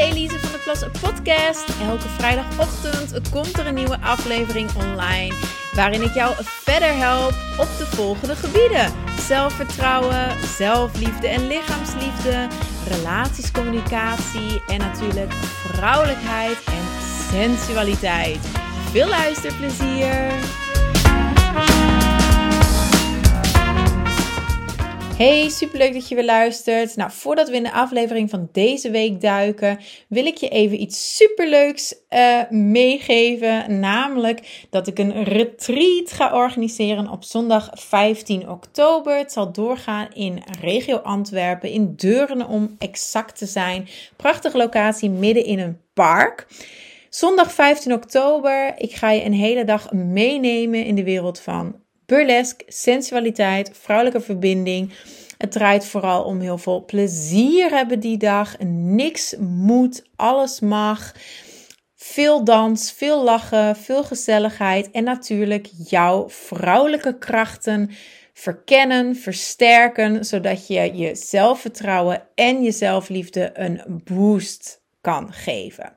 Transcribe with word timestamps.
Elise 0.00 0.38
van 0.38 0.52
de 0.52 0.58
Plas 0.64 0.84
podcast. 1.00 1.64
Elke 1.82 2.08
vrijdagochtend 2.08 3.30
komt 3.30 3.58
er 3.58 3.66
een 3.66 3.74
nieuwe 3.74 4.00
aflevering 4.00 4.70
online. 4.74 5.34
Waarin 5.74 6.02
ik 6.02 6.14
jou 6.14 6.34
verder 6.38 6.96
help 6.96 7.34
op 7.58 7.68
de 7.78 7.86
volgende 7.86 8.36
gebieden: 8.36 8.92
zelfvertrouwen, 9.26 10.48
zelfliefde 10.56 11.28
en 11.28 11.46
lichaamsliefde, 11.46 12.48
relaties, 12.88 13.50
communicatie 13.50 14.62
en 14.68 14.78
natuurlijk 14.78 15.32
vrouwelijkheid 15.72 16.64
en 16.64 16.84
sensualiteit. 17.30 18.46
Veel 18.90 19.08
luisterplezier! 19.08 20.32
Hey, 25.20 25.48
superleuk 25.48 25.92
dat 25.92 26.08
je 26.08 26.14
weer 26.14 26.24
luistert. 26.24 26.96
Nou, 26.96 27.10
voordat 27.10 27.48
we 27.48 27.56
in 27.56 27.62
de 27.62 27.72
aflevering 27.72 28.30
van 28.30 28.48
deze 28.52 28.90
week 28.90 29.20
duiken, 29.20 29.78
wil 30.08 30.26
ik 30.26 30.36
je 30.36 30.48
even 30.48 30.80
iets 30.80 31.16
superleuks 31.16 31.94
uh, 32.10 32.50
meegeven. 32.50 33.80
Namelijk 33.80 34.66
dat 34.70 34.86
ik 34.86 34.98
een 34.98 35.24
retreat 35.24 36.12
ga 36.12 36.34
organiseren 36.34 37.08
op 37.08 37.24
zondag 37.24 37.70
15 37.72 38.48
oktober. 38.48 39.18
Het 39.18 39.32
zal 39.32 39.52
doorgaan 39.52 40.08
in 40.12 40.42
regio 40.60 40.96
Antwerpen, 40.96 41.70
in 41.70 41.94
Deurne 41.96 42.46
om 42.46 42.76
exact 42.78 43.38
te 43.38 43.46
zijn. 43.46 43.88
Prachtige 44.16 44.56
locatie 44.56 45.10
midden 45.10 45.44
in 45.44 45.58
een 45.58 45.80
park. 45.94 46.46
Zondag 47.10 47.52
15 47.52 47.92
oktober, 47.92 48.74
ik 48.78 48.92
ga 48.92 49.10
je 49.10 49.24
een 49.24 49.32
hele 49.32 49.64
dag 49.64 49.92
meenemen 49.92 50.84
in 50.84 50.94
de 50.94 51.04
wereld 51.04 51.40
van 51.40 51.79
burlesque, 52.10 52.64
sensualiteit, 52.66 53.70
vrouwelijke 53.72 54.20
verbinding. 54.20 54.92
Het 55.38 55.52
draait 55.52 55.84
vooral 55.84 56.22
om 56.24 56.40
heel 56.40 56.58
veel 56.58 56.84
plezier 56.84 57.70
hebben 57.70 58.00
die 58.00 58.16
dag. 58.16 58.58
Niks 58.74 59.34
moet, 59.38 60.02
alles 60.16 60.60
mag. 60.60 61.14
Veel 61.96 62.44
dans, 62.44 62.92
veel 62.92 63.24
lachen, 63.24 63.76
veel 63.76 64.04
gezelligheid 64.04 64.90
en 64.90 65.04
natuurlijk 65.04 65.68
jouw 65.88 66.28
vrouwelijke 66.28 67.18
krachten 67.18 67.90
verkennen, 68.32 69.16
versterken, 69.16 70.24
zodat 70.24 70.66
je 70.66 70.96
je 70.96 71.14
zelfvertrouwen 71.14 72.22
en 72.34 72.62
je 72.62 72.72
zelfliefde 72.72 73.50
een 73.54 74.02
boost 74.04 74.82
kan 75.00 75.32
geven. 75.32 75.96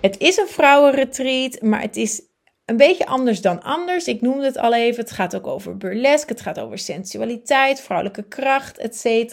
Het 0.00 0.18
is 0.18 0.36
een 0.36 0.48
vrouwenretreat, 0.48 1.60
maar 1.60 1.80
het 1.80 1.96
is 1.96 2.22
een 2.64 2.76
beetje 2.76 3.06
anders 3.06 3.40
dan 3.40 3.62
anders. 3.62 4.06
Ik 4.06 4.20
noemde 4.20 4.44
het 4.44 4.58
al 4.58 4.74
even. 4.74 5.02
Het 5.02 5.12
gaat 5.12 5.36
ook 5.36 5.46
over 5.46 5.76
burlesque. 5.76 6.32
Het 6.32 6.42
gaat 6.42 6.60
over 6.60 6.78
sensualiteit, 6.78 7.80
vrouwelijke 7.80 8.22
kracht, 8.28 8.78
etc. 8.78 9.32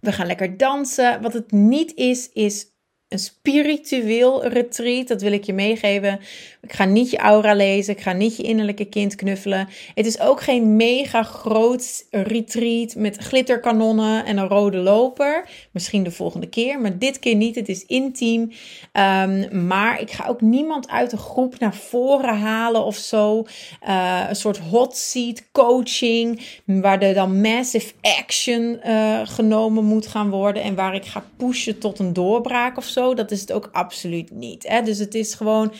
We 0.00 0.12
gaan 0.12 0.26
lekker 0.26 0.56
dansen. 0.56 1.22
Wat 1.22 1.32
het 1.32 1.50
niet 1.50 1.94
is, 1.94 2.32
is 2.32 2.66
een 3.08 3.18
spiritueel 3.18 4.46
retreat. 4.46 5.08
Dat 5.08 5.22
wil 5.22 5.32
ik 5.32 5.44
je 5.44 5.52
meegeven. 5.52 6.20
Ik 6.60 6.72
ga 6.72 6.84
niet 6.84 7.10
je 7.10 7.18
aura 7.18 7.54
lezen. 7.54 7.94
Ik 7.94 8.00
ga 8.00 8.12
niet 8.12 8.36
je 8.36 8.42
innerlijke 8.42 8.84
kind 8.84 9.14
knuffelen. 9.14 9.68
Het 9.94 10.06
is 10.06 10.20
ook 10.20 10.40
geen 10.40 10.76
mega 10.76 11.22
groot 11.22 12.06
retreat 12.10 12.94
met 12.94 13.16
glitterkanonnen 13.16 14.24
en 14.24 14.36
een 14.36 14.48
rode 14.48 14.76
loper. 14.76 15.48
Misschien 15.72 16.02
de 16.02 16.10
volgende 16.10 16.48
keer, 16.48 16.80
maar 16.80 16.98
dit 16.98 17.18
keer 17.18 17.34
niet. 17.34 17.54
Het 17.54 17.68
is 17.68 17.86
intiem. 17.86 18.40
Um, 18.40 19.66
maar 19.66 20.00
ik 20.00 20.10
ga 20.10 20.26
ook 20.26 20.40
niemand 20.40 20.88
uit 20.88 21.10
de 21.10 21.16
groep 21.16 21.58
naar 21.58 21.74
voren 21.74 22.38
halen 22.38 22.84
of 22.84 22.96
zo. 22.96 23.46
Uh, 23.88 24.24
een 24.28 24.36
soort 24.36 24.58
hot 24.58 24.96
seat 24.96 25.42
coaching. 25.52 26.42
Waar 26.64 27.02
er 27.02 27.14
dan 27.14 27.40
massive 27.40 27.92
action 28.00 28.80
uh, 28.86 29.20
genomen 29.24 29.84
moet 29.84 30.06
gaan 30.06 30.30
worden. 30.30 30.62
En 30.62 30.74
waar 30.74 30.94
ik 30.94 31.04
ga 31.04 31.24
pushen 31.36 31.78
tot 31.78 31.98
een 31.98 32.12
doorbraak 32.12 32.76
of 32.76 32.84
zo. 32.84 32.97
Dat 33.14 33.30
is 33.30 33.40
het 33.40 33.52
ook 33.52 33.68
absoluut 33.72 34.30
niet. 34.30 34.68
Hè? 34.68 34.82
Dus 34.82 34.98
het 34.98 35.14
is 35.14 35.34
gewoon 35.34 35.72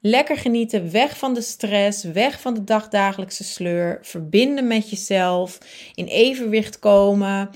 lekker 0.00 0.36
genieten, 0.36 0.90
weg 0.90 1.18
van 1.18 1.34
de 1.34 1.40
stress, 1.40 2.04
weg 2.04 2.40
van 2.40 2.54
de 2.54 2.64
dagdagelijkse 2.64 3.44
sleur, 3.44 3.98
verbinden 4.02 4.66
met 4.66 4.90
jezelf, 4.90 5.58
in 5.94 6.06
evenwicht 6.06 6.78
komen, 6.78 7.50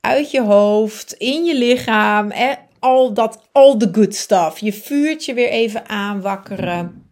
uit 0.00 0.30
je 0.30 0.42
hoofd, 0.42 1.12
in 1.12 1.44
je 1.44 1.54
lichaam, 1.54 2.30
hè? 2.30 2.52
al 2.78 3.12
dat, 3.12 3.48
all 3.52 3.76
the 3.76 3.88
good 3.92 4.14
stuff. 4.14 4.58
Je 4.58 4.72
vuurtje 4.72 5.34
weer 5.34 5.48
even 5.48 5.88
aanwakkeren. 5.88 7.06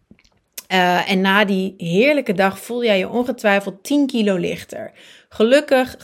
Uh, 0.73 1.11
en 1.11 1.21
na 1.21 1.45
die 1.45 1.75
heerlijke 1.77 2.33
dag 2.33 2.61
voel 2.61 2.85
jij 2.85 2.99
je 2.99 3.09
ongetwijfeld 3.09 3.85
10 3.85 4.07
kilo 4.07 4.37
lichter. 4.37 4.93
Gelukkig, 5.29 5.95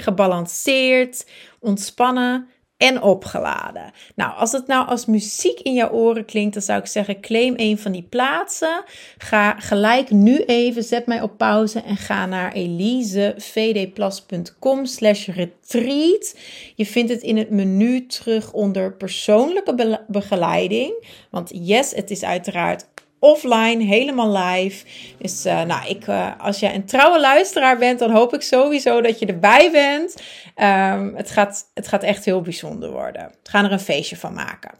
gebalanceerd 0.00 1.26
ontspannen 1.60 2.48
en 2.78 3.02
opgeladen. 3.02 3.92
Nou, 4.14 4.36
als 4.36 4.52
het 4.52 4.66
nou 4.66 4.88
als 4.88 5.06
muziek 5.06 5.60
in 5.60 5.74
jouw 5.74 5.90
oren 5.90 6.24
klinkt, 6.24 6.54
dan 6.54 6.62
zou 6.62 6.80
ik 6.80 6.86
zeggen: 6.86 7.20
claim 7.20 7.54
een 7.56 7.78
van 7.78 7.92
die 7.92 8.02
plaatsen. 8.02 8.84
Ga 9.18 9.54
gelijk 9.58 10.10
nu 10.10 10.38
even, 10.38 10.82
zet 10.82 11.06
mij 11.06 11.22
op 11.22 11.36
pauze 11.36 11.80
en 11.80 11.96
ga 11.96 12.26
naar 12.26 12.52
elisevdplas.com 12.52 14.84
slash 14.84 15.26
retreat. 15.26 16.38
Je 16.74 16.86
vindt 16.86 17.10
het 17.10 17.22
in 17.22 17.36
het 17.36 17.50
menu 17.50 18.06
terug 18.06 18.52
onder 18.52 18.92
persoonlijke 18.92 20.00
begeleiding. 20.06 21.06
Want 21.30 21.50
yes, 21.52 21.94
het 21.94 22.10
is 22.10 22.24
uiteraard 22.24 22.86
offline, 23.18 23.84
helemaal 23.84 24.36
live. 24.36 24.86
Dus 25.18 25.46
uh, 25.46 25.62
nou, 25.62 25.88
ik, 25.88 26.06
uh, 26.06 26.30
als 26.38 26.60
jij 26.60 26.74
een 26.74 26.84
trouwe 26.84 27.20
luisteraar 27.20 27.78
bent, 27.78 27.98
dan 27.98 28.10
hoop 28.10 28.34
ik 28.34 28.42
sowieso 28.42 29.00
dat 29.00 29.18
je 29.18 29.26
erbij 29.26 29.70
bent. 29.70 30.22
Um, 30.56 31.14
het, 31.16 31.30
gaat, 31.30 31.70
het 31.74 31.88
gaat 31.88 32.02
echt 32.02 32.24
heel 32.24 32.40
bijzonder 32.40 32.90
worden. 32.90 33.32
We 33.42 33.50
gaan 33.50 33.64
er 33.64 33.72
een 33.72 33.80
feestje 33.80 34.16
van 34.16 34.34
maken. 34.34 34.70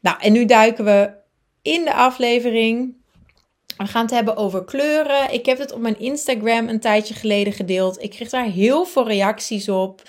Nou, 0.00 0.16
en 0.20 0.32
nu 0.32 0.44
duiken 0.44 0.84
we 0.84 1.10
in 1.62 1.84
de 1.84 1.94
aflevering. 1.94 2.94
We 3.76 3.86
gaan 3.86 4.02
het 4.02 4.14
hebben 4.14 4.36
over 4.36 4.64
kleuren. 4.64 5.32
Ik 5.32 5.46
heb 5.46 5.58
het 5.58 5.72
op 5.72 5.80
mijn 5.80 5.98
Instagram 5.98 6.68
een 6.68 6.80
tijdje 6.80 7.14
geleden 7.14 7.52
gedeeld. 7.52 8.02
Ik 8.02 8.10
kreeg 8.10 8.28
daar 8.28 8.44
heel 8.44 8.84
veel 8.84 9.06
reacties 9.08 9.68
op. 9.68 10.02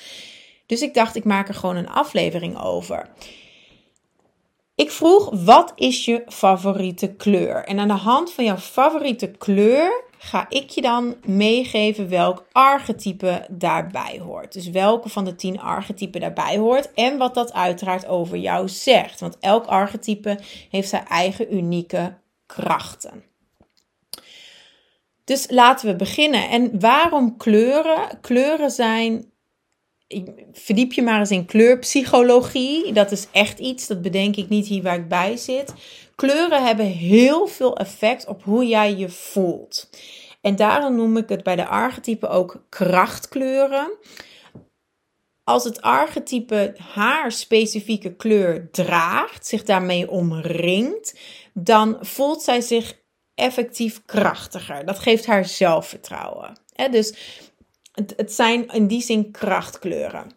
Dus 0.66 0.82
ik 0.82 0.94
dacht, 0.94 1.16
ik 1.16 1.24
maak 1.24 1.48
er 1.48 1.54
gewoon 1.54 1.76
een 1.76 1.90
aflevering 1.90 2.62
over. 2.62 3.10
Ik 4.78 4.92
vroeg, 4.92 5.30
wat 5.44 5.72
is 5.76 6.06
je 6.06 6.24
favoriete 6.28 7.14
kleur? 7.14 7.64
En 7.66 7.80
aan 7.80 7.88
de 7.88 7.94
hand 7.94 8.32
van 8.32 8.44
jouw 8.44 8.58
favoriete 8.58 9.28
kleur 9.28 10.04
ga 10.18 10.46
ik 10.50 10.70
je 10.70 10.82
dan 10.82 11.16
meegeven 11.26 12.10
welk 12.10 12.46
archetype 12.52 13.46
daarbij 13.50 14.20
hoort. 14.24 14.54
Dus 14.54 14.70
welke 14.70 15.10
van 15.10 15.26
de 15.26 15.36
tien 15.36 15.60
archetypen 15.60 16.22
daarbij 16.22 16.58
hoort 16.58 16.94
en 16.94 17.18
wat 17.18 17.34
dat 17.34 17.54
uiteraard 17.54 18.08
over 18.08 18.38
jou 18.38 18.70
zegt. 18.70 19.20
Want 19.20 19.38
elk 19.40 19.66
archetype 19.66 20.40
heeft 20.70 20.90
zijn 20.90 21.06
eigen 21.06 21.56
unieke 21.56 22.18
krachten. 22.46 23.24
Dus 25.24 25.46
laten 25.50 25.88
we 25.88 25.96
beginnen. 25.96 26.50
En 26.50 26.80
waarom 26.80 27.38
kleuren? 27.38 28.20
Kleuren 28.22 28.72
zijn 28.72 29.32
verdiep 30.54 30.94
je 30.94 31.02
maar 31.02 31.20
eens 31.20 31.32
in 31.32 31.46
kleurpsychologie. 31.46 32.94
Dat 32.94 33.12
is 33.12 33.28
echt 33.32 33.60
iets, 33.60 33.88
dat 33.88 34.02
bedenk 34.02 34.36
ik 34.36 34.50
niet 34.50 34.68
hier 34.68 34.84
waar 34.84 34.98
ik 34.98 35.08
bij 35.08 35.38
zit. 35.38 35.74
Kleuren 36.16 36.66
hebben 36.66 36.86
heel 36.86 37.48
veel 37.48 37.78
effect 37.78 38.28
op 38.28 38.44
hoe 38.44 38.66
jij 38.68 38.96
je 38.96 39.10
voelt. 39.10 39.90
En 40.42 40.56
daarom 40.56 40.96
noem 40.96 41.18
ik 41.18 41.30
het 41.30 41.44
bij 41.44 41.56
de 41.56 41.66
archetypen 41.66 42.30
ook 42.30 42.66
krachtkleuren. 42.70 43.92
Als 45.44 45.64
het 45.64 45.82
archetype 45.82 46.76
haar 46.94 47.32
specifieke 47.32 48.16
kleur 48.16 48.72
draagt, 48.72 49.48
zich 49.48 49.64
daarmee 49.64 50.10
omringt, 50.10 51.20
dan 51.54 51.98
voelt 52.02 52.42
zij 52.42 52.62
zich 52.62 52.94
effectief 53.36 54.06
krachtiger. 54.06 54.86
Dat 54.86 55.00
geeft 55.00 55.26
haar 55.26 55.46
zelfvertrouwen. 55.46 56.60
Dus 56.92 57.14
het, 58.16 58.34
zijn 58.34 58.68
in 58.68 58.88
die 58.88 59.02
zin 59.02 59.32
krachtkleuren. 59.32 60.32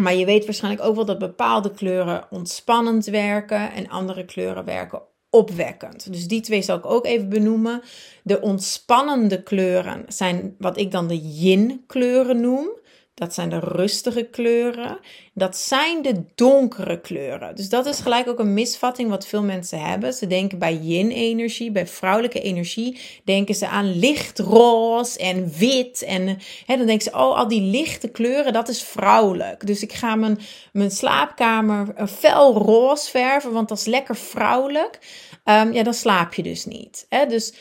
Maar 0.00 0.14
je 0.14 0.24
weet 0.24 0.44
waarschijnlijk 0.44 0.84
ook 0.84 0.94
wel 0.94 1.04
dat 1.04 1.18
bepaalde 1.18 1.70
kleuren 1.70 2.26
ontspannend 2.30 3.04
werken 3.04 3.72
en 3.72 3.88
andere 3.88 4.24
kleuren 4.24 4.64
werken 4.64 5.02
opwekkend. 5.30 6.12
Dus 6.12 6.28
die 6.28 6.40
twee 6.40 6.62
zal 6.62 6.76
ik 6.76 6.86
ook 6.86 7.06
even 7.06 7.28
benoemen. 7.28 7.82
De 8.22 8.40
ontspannende 8.40 9.42
kleuren 9.42 10.04
zijn 10.08 10.54
wat 10.58 10.78
ik 10.78 10.90
dan 10.90 11.06
de 11.08 11.18
yin 11.18 11.84
kleuren 11.86 12.40
noem. 12.40 12.68
Dat 13.14 13.34
zijn 13.34 13.48
de 13.48 13.58
rustige 13.58 14.22
kleuren. 14.22 14.98
Dat 15.34 15.56
zijn 15.56 16.02
de 16.02 16.24
donkere 16.34 17.00
kleuren. 17.00 17.56
Dus 17.56 17.68
dat 17.68 17.86
is 17.86 18.00
gelijk 18.00 18.28
ook 18.28 18.38
een 18.38 18.54
misvatting 18.54 19.10
wat 19.10 19.26
veel 19.26 19.42
mensen 19.42 19.80
hebben. 19.80 20.12
Ze 20.12 20.26
denken 20.26 20.58
bij 20.58 20.74
yin-energie, 20.74 21.70
bij 21.70 21.86
vrouwelijke 21.86 22.40
energie, 22.40 23.00
denken 23.24 23.54
ze 23.54 23.68
aan 23.68 23.98
lichtroze 23.98 25.18
en 25.18 25.52
wit. 25.58 26.02
En 26.02 26.38
hè, 26.66 26.76
dan 26.76 26.86
denken 26.86 27.04
ze, 27.04 27.18
oh, 27.18 27.38
al 27.38 27.48
die 27.48 27.62
lichte 27.62 28.08
kleuren, 28.08 28.52
dat 28.52 28.68
is 28.68 28.82
vrouwelijk. 28.82 29.66
Dus 29.66 29.82
ik 29.82 29.92
ga 29.92 30.14
mijn, 30.14 30.38
mijn 30.72 30.90
slaapkamer 30.90 32.08
fel 32.08 32.54
roze 32.54 33.10
verven, 33.10 33.52
want 33.52 33.68
dat 33.68 33.78
is 33.78 33.84
lekker 33.84 34.16
vrouwelijk. 34.16 34.98
Um, 35.44 35.72
ja, 35.72 35.82
dan 35.82 35.94
slaap 35.94 36.34
je 36.34 36.42
dus 36.42 36.64
niet. 36.64 37.06
Hè? 37.08 37.26
Dus 37.26 37.52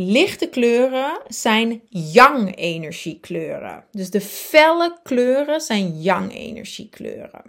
Lichte 0.00 0.48
kleuren 0.48 1.20
zijn 1.28 1.82
yang-energiekleuren. 1.88 3.84
Dus 3.90 4.10
de 4.10 4.20
felle 4.20 4.98
kleuren 5.02 5.60
zijn 5.60 6.00
yang-energiekleuren. 6.02 7.42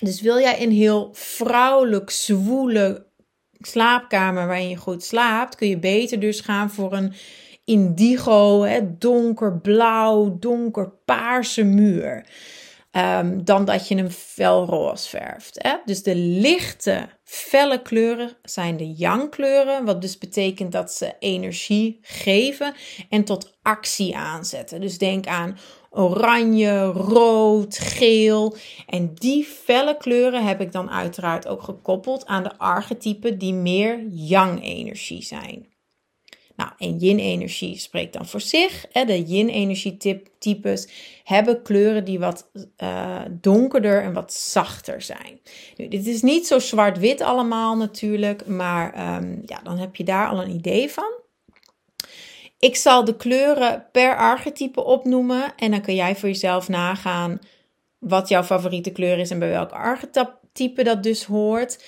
Dus 0.00 0.20
wil 0.20 0.38
jij 0.38 0.62
een 0.62 0.72
heel 0.72 1.08
vrouwelijk, 1.12 2.10
zwoele 2.10 3.06
slaapkamer 3.58 4.46
waarin 4.46 4.68
je 4.68 4.76
goed 4.76 5.04
slaapt, 5.04 5.54
kun 5.54 5.68
je 5.68 5.78
beter 5.78 6.20
dus 6.20 6.40
gaan 6.40 6.70
voor 6.70 6.92
een 6.92 7.12
indigo, 7.64 8.62
hè, 8.62 8.98
donkerblauw, 8.98 10.36
donkerpaarse 10.38 11.64
muur. 11.64 12.24
Um, 12.92 13.44
dan 13.44 13.64
dat 13.64 13.88
je 13.88 13.94
hem 13.94 14.10
fel 14.10 14.66
roze 14.66 15.08
verft. 15.08 15.62
Hè? 15.62 15.74
Dus 15.84 16.02
de 16.02 16.14
lichte, 16.14 17.08
felle 17.24 17.82
kleuren 17.82 18.36
zijn 18.42 18.76
de 18.76 18.92
yang 18.92 19.30
kleuren, 19.30 19.84
wat 19.84 20.00
dus 20.00 20.18
betekent 20.18 20.72
dat 20.72 20.92
ze 20.92 21.14
energie 21.18 21.98
geven 22.02 22.74
en 23.08 23.24
tot 23.24 23.58
actie 23.62 24.16
aanzetten. 24.16 24.80
Dus 24.80 24.98
denk 24.98 25.26
aan 25.26 25.58
oranje, 25.90 26.84
rood, 26.84 27.78
geel. 27.78 28.56
En 28.86 29.14
die 29.14 29.44
felle 29.44 29.96
kleuren 29.96 30.44
heb 30.44 30.60
ik 30.60 30.72
dan 30.72 30.90
uiteraard 30.90 31.46
ook 31.46 31.62
gekoppeld 31.62 32.26
aan 32.26 32.42
de 32.42 32.58
archetypen 32.58 33.38
die 33.38 33.54
meer 33.54 34.06
yang-energie 34.10 35.22
zijn. 35.22 35.66
Nou, 36.58 36.70
en 36.78 36.96
yin-energie 36.96 37.78
spreekt 37.78 38.12
dan 38.12 38.26
voor 38.26 38.40
zich. 38.40 38.86
De 38.92 39.22
yin-energie-types 39.22 40.88
hebben 41.24 41.62
kleuren 41.62 42.04
die 42.04 42.18
wat 42.18 42.50
uh, 42.78 43.20
donkerder 43.30 44.02
en 44.02 44.12
wat 44.12 44.32
zachter 44.32 45.02
zijn. 45.02 45.40
Nu, 45.76 45.88
dit 45.88 46.06
is 46.06 46.22
niet 46.22 46.46
zo 46.46 46.58
zwart-wit 46.58 47.20
allemaal 47.20 47.76
natuurlijk, 47.76 48.46
maar 48.46 49.16
um, 49.16 49.42
ja, 49.46 49.60
dan 49.62 49.78
heb 49.78 49.96
je 49.96 50.04
daar 50.04 50.28
al 50.28 50.42
een 50.42 50.54
idee 50.54 50.90
van. 50.90 51.12
Ik 52.58 52.76
zal 52.76 53.04
de 53.04 53.16
kleuren 53.16 53.86
per 53.92 54.16
archetype 54.16 54.84
opnoemen 54.84 55.52
en 55.56 55.70
dan 55.70 55.80
kun 55.80 55.94
jij 55.94 56.16
voor 56.16 56.28
jezelf 56.28 56.68
nagaan 56.68 57.38
wat 57.98 58.28
jouw 58.28 58.42
favoriete 58.42 58.90
kleur 58.90 59.18
is 59.18 59.30
en 59.30 59.38
bij 59.38 59.48
welk 59.48 59.70
archetype 59.70 60.82
dat 60.82 61.02
dus 61.02 61.24
hoort. 61.24 61.84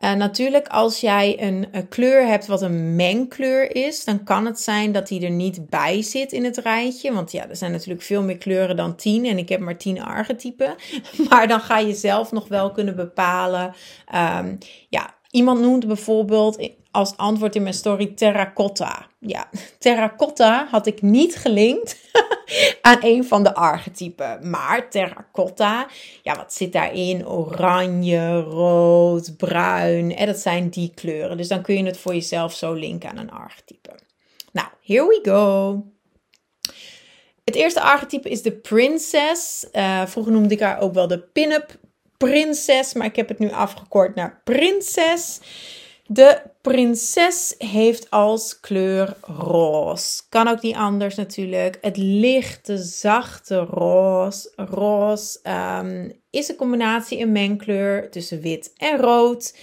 Uh, 0.00 0.12
natuurlijk, 0.12 0.68
als 0.68 1.00
jij 1.00 1.42
een, 1.42 1.68
een, 1.72 1.88
kleur 1.88 2.26
hebt 2.26 2.46
wat 2.46 2.62
een 2.62 2.96
mengkleur 2.96 3.76
is, 3.76 4.04
dan 4.04 4.24
kan 4.24 4.46
het 4.46 4.60
zijn 4.60 4.92
dat 4.92 5.08
die 5.08 5.24
er 5.24 5.30
niet 5.30 5.68
bij 5.68 6.02
zit 6.02 6.32
in 6.32 6.44
het 6.44 6.56
rijtje. 6.56 7.12
Want 7.12 7.32
ja, 7.32 7.48
er 7.48 7.56
zijn 7.56 7.72
natuurlijk 7.72 8.02
veel 8.02 8.22
meer 8.22 8.38
kleuren 8.38 8.76
dan 8.76 8.96
10 8.96 9.24
en 9.24 9.38
ik 9.38 9.48
heb 9.48 9.60
maar 9.60 9.76
10 9.76 10.02
archetypen. 10.02 10.74
Maar 11.28 11.48
dan 11.48 11.60
ga 11.60 11.78
je 11.78 11.94
zelf 11.94 12.32
nog 12.32 12.48
wel 12.48 12.70
kunnen 12.70 12.96
bepalen. 12.96 13.74
Um, 14.14 14.58
ja, 14.88 15.14
iemand 15.30 15.60
noemt 15.60 15.86
bijvoorbeeld 15.86 16.70
als 16.96 17.16
antwoord 17.16 17.54
in 17.54 17.62
mijn 17.62 17.74
story 17.74 18.06
terracotta. 18.06 19.06
Ja, 19.18 19.48
terracotta 19.78 20.66
had 20.70 20.86
ik 20.86 21.02
niet 21.02 21.36
gelinkt 21.36 21.96
aan 22.80 22.98
een 23.00 23.24
van 23.24 23.42
de 23.42 23.54
archetypen. 23.54 24.50
Maar 24.50 24.90
terracotta, 24.90 25.86
ja, 26.22 26.36
wat 26.36 26.54
zit 26.54 26.72
daarin? 26.72 27.28
Oranje, 27.28 28.40
rood, 28.40 29.36
bruin. 29.36 30.16
En 30.16 30.26
dat 30.26 30.38
zijn 30.38 30.68
die 30.68 30.92
kleuren. 30.94 31.36
Dus 31.36 31.48
dan 31.48 31.62
kun 31.62 31.76
je 31.76 31.84
het 31.84 31.98
voor 31.98 32.14
jezelf 32.14 32.54
zo 32.54 32.72
linken 32.72 33.10
aan 33.10 33.18
een 33.18 33.30
archetype. 33.30 33.90
Nou, 34.52 34.68
here 34.82 35.06
we 35.06 35.20
go. 35.22 35.82
Het 37.44 37.54
eerste 37.54 37.80
archetype 37.80 38.28
is 38.28 38.42
de 38.42 38.52
princess. 38.52 39.66
Uh, 39.72 40.06
vroeger 40.06 40.32
noemde 40.32 40.54
ik 40.54 40.60
haar 40.60 40.80
ook 40.80 40.94
wel 40.94 41.06
de 41.06 41.20
pin-up 41.20 41.78
prinses, 42.16 42.92
maar 42.92 43.06
ik 43.06 43.16
heb 43.16 43.28
het 43.28 43.38
nu 43.38 43.50
afgekort 43.50 44.14
naar 44.14 44.40
prinses. 44.44 45.40
De 46.08 46.42
prinses 46.60 47.54
heeft 47.58 48.10
als 48.10 48.60
kleur 48.60 49.16
roze. 49.20 50.22
Kan 50.28 50.48
ook 50.48 50.62
niet 50.62 50.76
anders 50.76 51.14
natuurlijk. 51.14 51.78
Het 51.80 51.96
lichte, 51.96 52.78
zachte 52.78 53.56
roze. 53.58 54.52
Roze 54.56 55.38
um, 55.82 56.12
is 56.30 56.48
een 56.48 56.56
combinatie, 56.56 57.18
een 57.18 57.32
mengkleur 57.32 58.10
tussen 58.10 58.40
wit 58.40 58.72
en 58.76 58.98
rood. 58.98 59.58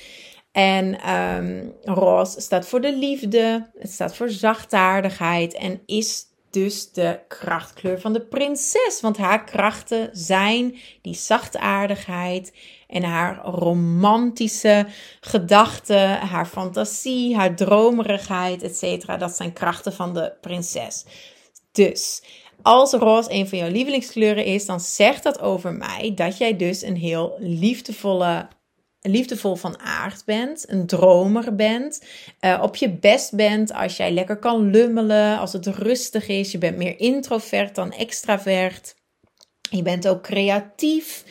En 0.51 1.13
um, 1.13 1.73
roze 1.81 2.41
staat 2.41 2.67
voor 2.67 2.81
de 2.81 2.97
liefde. 2.97 3.69
Het 3.77 3.91
staat 3.91 4.15
voor 4.15 4.29
zachtaardigheid. 4.29 5.53
En 5.53 5.81
is 5.85 6.25
dus 6.53 6.91
de 6.91 7.19
krachtkleur 7.27 7.99
van 8.01 8.13
de 8.13 8.21
prinses. 8.21 8.99
Want 9.01 9.17
haar 9.17 9.43
krachten 9.43 10.09
zijn 10.11 10.75
die 11.01 11.13
zachtaardigheid 11.13 12.53
en 12.87 13.03
haar 13.03 13.45
romantische 13.45 14.87
gedachten, 15.19 16.19
haar 16.19 16.45
fantasie, 16.45 17.35
haar 17.35 17.55
dromerigheid, 17.55 18.63
etc. 18.63 19.19
Dat 19.19 19.35
zijn 19.35 19.53
krachten 19.53 19.93
van 19.93 20.13
de 20.13 20.33
prinses. 20.41 21.05
Dus 21.71 22.23
als 22.61 22.91
roze 22.93 23.33
een 23.33 23.47
van 23.47 23.57
jouw 23.57 23.69
lievelingskleuren 23.69 24.45
is, 24.45 24.65
dan 24.65 24.79
zegt 24.79 25.23
dat 25.23 25.41
over 25.41 25.73
mij 25.73 26.11
dat 26.15 26.37
jij 26.37 26.57
dus 26.57 26.81
een 26.81 26.97
heel 26.97 27.35
liefdevolle 27.39 28.47
liefdevol 29.11 29.55
van 29.55 29.79
aard 29.79 30.25
bent, 30.25 30.69
een 30.69 30.85
dromer 30.85 31.55
bent, 31.55 32.05
uh, 32.41 32.59
op 32.61 32.75
je 32.75 32.89
best 32.89 33.35
bent 33.35 33.73
als 33.73 33.97
jij 33.97 34.11
lekker 34.11 34.37
kan 34.37 34.69
lummelen, 34.69 35.39
als 35.39 35.53
het 35.53 35.67
rustig 35.67 36.27
is, 36.27 36.51
je 36.51 36.57
bent 36.57 36.77
meer 36.77 36.99
introvert 36.99 37.75
dan 37.75 37.91
extravert. 37.91 38.95
Je 39.75 39.81
bent 39.81 40.07
ook 40.07 40.21
creatief. 40.21 41.23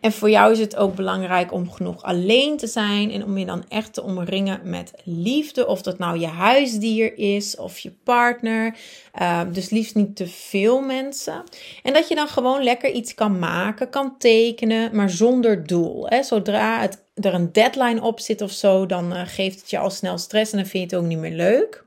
En 0.00 0.12
voor 0.12 0.30
jou 0.30 0.52
is 0.52 0.58
het 0.58 0.76
ook 0.76 0.94
belangrijk 0.94 1.52
om 1.52 1.70
genoeg 1.70 2.02
alleen 2.02 2.56
te 2.56 2.66
zijn. 2.66 3.10
En 3.10 3.24
om 3.24 3.38
je 3.38 3.46
dan 3.46 3.64
echt 3.68 3.92
te 3.92 4.02
omringen 4.02 4.60
met 4.64 4.92
liefde. 5.04 5.66
Of 5.66 5.82
dat 5.82 5.98
nou 5.98 6.18
je 6.18 6.26
huisdier 6.26 7.18
is 7.18 7.56
of 7.56 7.78
je 7.78 7.92
partner. 8.04 8.76
Uh, 9.20 9.40
dus 9.52 9.70
liefst 9.70 9.94
niet 9.94 10.16
te 10.16 10.26
veel 10.26 10.80
mensen. 10.80 11.42
En 11.82 11.92
dat 11.92 12.08
je 12.08 12.14
dan 12.14 12.28
gewoon 12.28 12.62
lekker 12.62 12.90
iets 12.90 13.14
kan 13.14 13.38
maken, 13.38 13.90
kan 13.90 14.18
tekenen, 14.18 14.96
maar 14.96 15.10
zonder 15.10 15.66
doel. 15.66 16.06
Hè? 16.08 16.22
Zodra 16.22 16.80
het, 16.80 17.02
er 17.14 17.34
een 17.34 17.52
deadline 17.52 18.02
op 18.02 18.20
zit 18.20 18.40
of 18.40 18.50
zo, 18.50 18.86
dan 18.86 19.12
uh, 19.12 19.22
geeft 19.24 19.60
het 19.60 19.70
je 19.70 19.78
al 19.78 19.90
snel 19.90 20.18
stress 20.18 20.52
en 20.52 20.58
dan 20.58 20.66
vind 20.66 20.90
je 20.90 20.96
het 20.96 21.04
ook 21.04 21.10
niet 21.10 21.18
meer 21.18 21.36
leuk. 21.36 21.83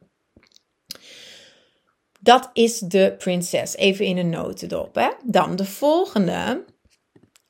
Dat 2.28 2.50
is 2.54 2.80
de 2.80 3.16
prinses. 3.18 3.76
Even 3.76 4.06
in 4.06 4.18
een 4.18 4.30
notendop. 4.30 4.96
Hè? 4.96 5.10
Dan 5.24 5.56
de 5.56 5.66
volgende. 5.66 6.66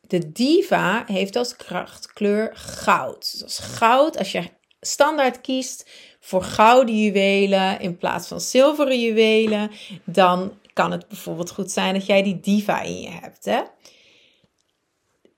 De 0.02 0.32
diva 0.32 1.04
heeft 1.08 1.36
als 1.36 1.56
krachtkleur 1.56 2.52
goud. 2.54 3.40
Dus 3.40 3.58
goud, 3.58 4.18
als 4.18 4.32
je 4.32 4.44
standaard 4.80 5.42
kiest 5.42 5.90
voor 6.20 6.44
gouden 6.44 7.04
juwelen 7.04 7.80
in 7.80 7.98
plaats 7.98 8.28
van 8.28 8.42
zilveren 8.42 9.00
juwelen, 9.00 9.72
dan 10.06 10.60
kan 10.74 10.92
het 10.92 11.08
bijvoorbeeld 11.08 11.52
goed 11.52 11.72
zijn 11.72 11.94
dat 11.94 12.06
jij 12.06 12.24
die 12.24 12.40
diva 12.40 12.82
in 12.82 13.02
je 13.02 13.10
hebt. 13.10 13.46
Hè? 13.46 13.62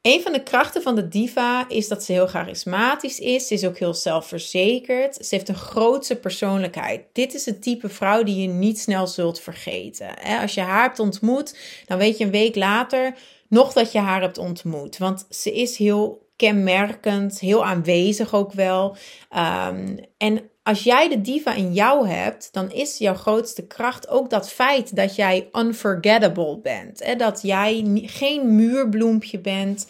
Een 0.10 0.22
van 0.22 0.34
de 0.34 0.44
krachten 0.44 0.82
van 0.82 0.96
de 0.96 1.08
diva 1.08 1.66
is 1.68 1.88
dat 1.88 2.04
ze 2.04 2.12
heel 2.12 2.28
charismatisch 2.28 3.20
is. 3.20 3.48
Ze 3.48 3.54
is 3.54 3.66
ook 3.66 3.78
heel 3.78 3.94
zelfverzekerd. 3.94 5.16
Ze 5.16 5.36
heeft 5.36 5.50
een 5.50 5.56
grootse 5.56 6.16
persoonlijkheid. 6.16 7.04
Dit 7.13 7.34
is 7.34 7.46
het 7.46 7.62
type 7.62 7.89
vrouw 7.89 8.24
die 8.24 8.42
je 8.42 8.48
niet 8.48 8.80
snel 8.80 9.08
zult 9.08 9.39
vergeten. 9.39 10.08
Als 10.42 10.54
je 10.54 10.62
haar 10.62 10.82
hebt 10.82 11.00
ontmoet, 11.00 11.58
dan 11.86 11.98
weet 11.98 12.18
je 12.18 12.24
een 12.24 12.32
week 12.32 12.56
later 12.56 13.16
nog 13.50 13.74
dat 13.74 13.92
je 13.92 14.00
haar 14.00 14.22
hebt 14.22 14.38
ontmoet. 14.38 14.98
Want 14.98 15.25
ze 15.30 15.54
is 15.54 15.78
heel 15.78 16.28
kenmerkend, 16.36 17.39
heel 17.39 17.66
aanwezig 17.66 18.34
ook 18.34 18.54
wel. 18.54 18.96
Um, 19.36 20.00
en 20.18 20.50
als 20.70 20.84
jij 20.84 21.10
de 21.10 21.22
diva 21.22 21.54
in 21.54 21.74
jou 21.74 22.08
hebt, 22.08 22.50
dan 22.52 22.72
is 22.72 22.98
jouw 22.98 23.14
grootste 23.14 23.68
kracht 23.68 24.10
ook 24.10 24.30
dat 24.30 24.52
feit 24.52 24.96
dat 24.96 25.16
jij 25.16 25.50
unforgettable 25.54 26.60
bent. 26.60 27.04
Hè? 27.04 27.16
Dat 27.16 27.40
jij 27.42 28.02
geen 28.06 28.56
muurbloempje 28.56 29.40
bent. 29.40 29.88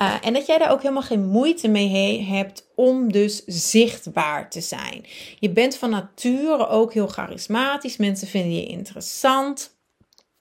Uh, 0.00 0.14
en 0.22 0.32
dat 0.32 0.46
jij 0.46 0.58
daar 0.58 0.70
ook 0.70 0.82
helemaal 0.82 1.02
geen 1.02 1.26
moeite 1.26 1.68
mee 1.68 2.22
hebt 2.22 2.68
om 2.74 3.12
dus 3.12 3.44
zichtbaar 3.46 4.50
te 4.50 4.60
zijn. 4.60 5.04
Je 5.38 5.50
bent 5.50 5.76
van 5.76 5.90
nature 5.90 6.68
ook 6.68 6.92
heel 6.92 7.08
charismatisch. 7.08 7.96
Mensen 7.96 8.28
vinden 8.28 8.54
je 8.54 8.66
interessant. 8.66 9.78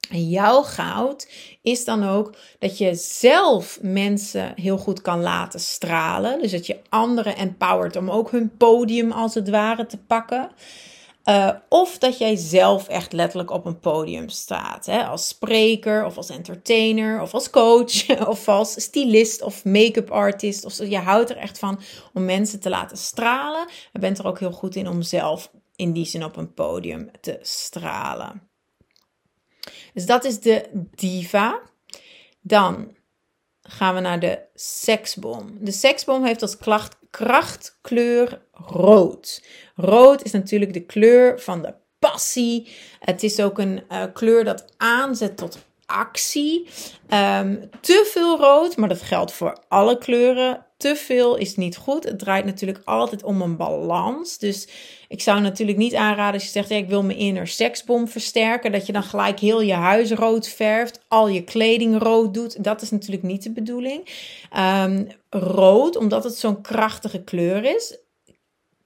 En 0.09 0.29
jouw 0.29 0.61
goud 0.61 1.27
is 1.61 1.85
dan 1.85 2.07
ook 2.07 2.35
dat 2.59 2.77
je 2.77 2.95
zelf 2.95 3.79
mensen 3.81 4.51
heel 4.55 4.77
goed 4.77 5.01
kan 5.01 5.21
laten 5.21 5.59
stralen. 5.59 6.41
Dus 6.41 6.51
dat 6.51 6.65
je 6.65 6.79
anderen 6.89 7.35
empowert 7.35 7.95
om 7.95 8.09
ook 8.09 8.31
hun 8.31 8.57
podium 8.57 9.11
als 9.11 9.33
het 9.33 9.49
ware 9.49 9.85
te 9.85 9.97
pakken. 9.97 10.49
Uh, 11.25 11.49
of 11.69 11.97
dat 11.97 12.17
jij 12.17 12.35
zelf 12.35 12.87
echt 12.87 13.13
letterlijk 13.13 13.51
op 13.51 13.65
een 13.65 13.79
podium 13.79 14.29
staat. 14.29 14.85
Hè? 14.85 15.03
Als 15.03 15.27
spreker 15.27 16.05
of 16.05 16.17
als 16.17 16.29
entertainer 16.29 17.21
of 17.21 17.33
als 17.33 17.49
coach 17.49 18.19
of 18.27 18.47
als 18.47 18.81
stylist 18.81 19.41
of 19.41 19.65
make-up 19.65 20.11
artist. 20.11 20.65
Of 20.65 20.77
je 20.77 20.97
houdt 20.97 21.29
er 21.29 21.37
echt 21.37 21.59
van 21.59 21.79
om 22.13 22.25
mensen 22.25 22.59
te 22.59 22.69
laten 22.69 22.97
stralen. 22.97 23.67
Je 23.91 23.99
bent 23.99 24.19
er 24.19 24.27
ook 24.27 24.39
heel 24.39 24.51
goed 24.51 24.75
in 24.75 24.87
om 24.87 25.01
zelf 25.01 25.51
in 25.75 25.93
die 25.93 26.05
zin 26.05 26.23
op 26.23 26.35
een 26.35 26.53
podium 26.53 27.11
te 27.21 27.37
stralen. 27.41 28.48
Dus 29.93 30.05
dat 30.05 30.23
is 30.23 30.39
de 30.39 30.69
diva. 30.95 31.59
Dan 32.41 32.97
gaan 33.61 33.95
we 33.95 34.01
naar 34.01 34.19
de 34.19 34.39
seksbom. 34.53 35.57
De 35.59 35.71
seksbom 35.71 36.23
heeft 36.23 36.41
als 36.41 36.57
klacht, 36.57 36.97
krachtkleur 37.09 38.41
rood. 38.51 39.43
Rood 39.75 40.23
is 40.23 40.31
natuurlijk 40.31 40.73
de 40.73 40.85
kleur 40.85 41.39
van 41.39 41.61
de 41.61 41.73
passie. 41.99 42.67
Het 42.99 43.23
is 43.23 43.39
ook 43.39 43.59
een 43.59 43.83
uh, 43.91 44.03
kleur 44.13 44.43
dat 44.43 44.73
aanzet 44.77 45.37
tot 45.37 45.57
actie. 45.85 46.67
Ehm, 47.07 47.55
te 47.81 48.09
veel 48.11 48.37
rood, 48.37 48.77
maar 48.77 48.89
dat 48.89 49.01
geldt 49.01 49.31
voor 49.31 49.63
alle 49.67 49.97
kleuren. 49.97 50.65
Te 50.79 50.95
veel 50.95 51.35
is 51.35 51.55
niet 51.55 51.77
goed. 51.77 52.03
Het 52.03 52.19
draait 52.19 52.45
natuurlijk 52.45 52.81
altijd 52.83 53.23
om 53.23 53.41
een 53.41 53.57
balans. 53.57 54.37
Dus 54.37 54.67
ik 55.07 55.21
zou 55.21 55.41
natuurlijk 55.41 55.77
niet 55.77 55.95
aanraden 55.95 56.33
als 56.33 56.43
je 56.43 56.49
zegt: 56.49 56.69
ja, 56.69 56.75
ik 56.75 56.87
wil 56.87 57.03
mijn 57.03 57.17
inner 57.17 57.47
seksbom 57.47 58.07
versterken. 58.07 58.71
Dat 58.71 58.85
je 58.85 58.91
dan 58.91 59.03
gelijk 59.03 59.39
heel 59.39 59.61
je 59.61 59.73
huis 59.73 60.11
rood 60.11 60.47
verft, 60.47 60.99
al 61.07 61.27
je 61.27 61.43
kleding 61.43 62.01
rood 62.01 62.33
doet. 62.33 62.63
Dat 62.63 62.81
is 62.81 62.89
natuurlijk 62.89 63.23
niet 63.23 63.43
de 63.43 63.51
bedoeling. 63.51 64.07
Ehm, 64.51 65.05
rood, 65.29 65.95
omdat 65.95 66.23
het 66.23 66.35
zo'n 66.35 66.61
krachtige 66.61 67.23
kleur 67.23 67.63
is. 67.63 67.97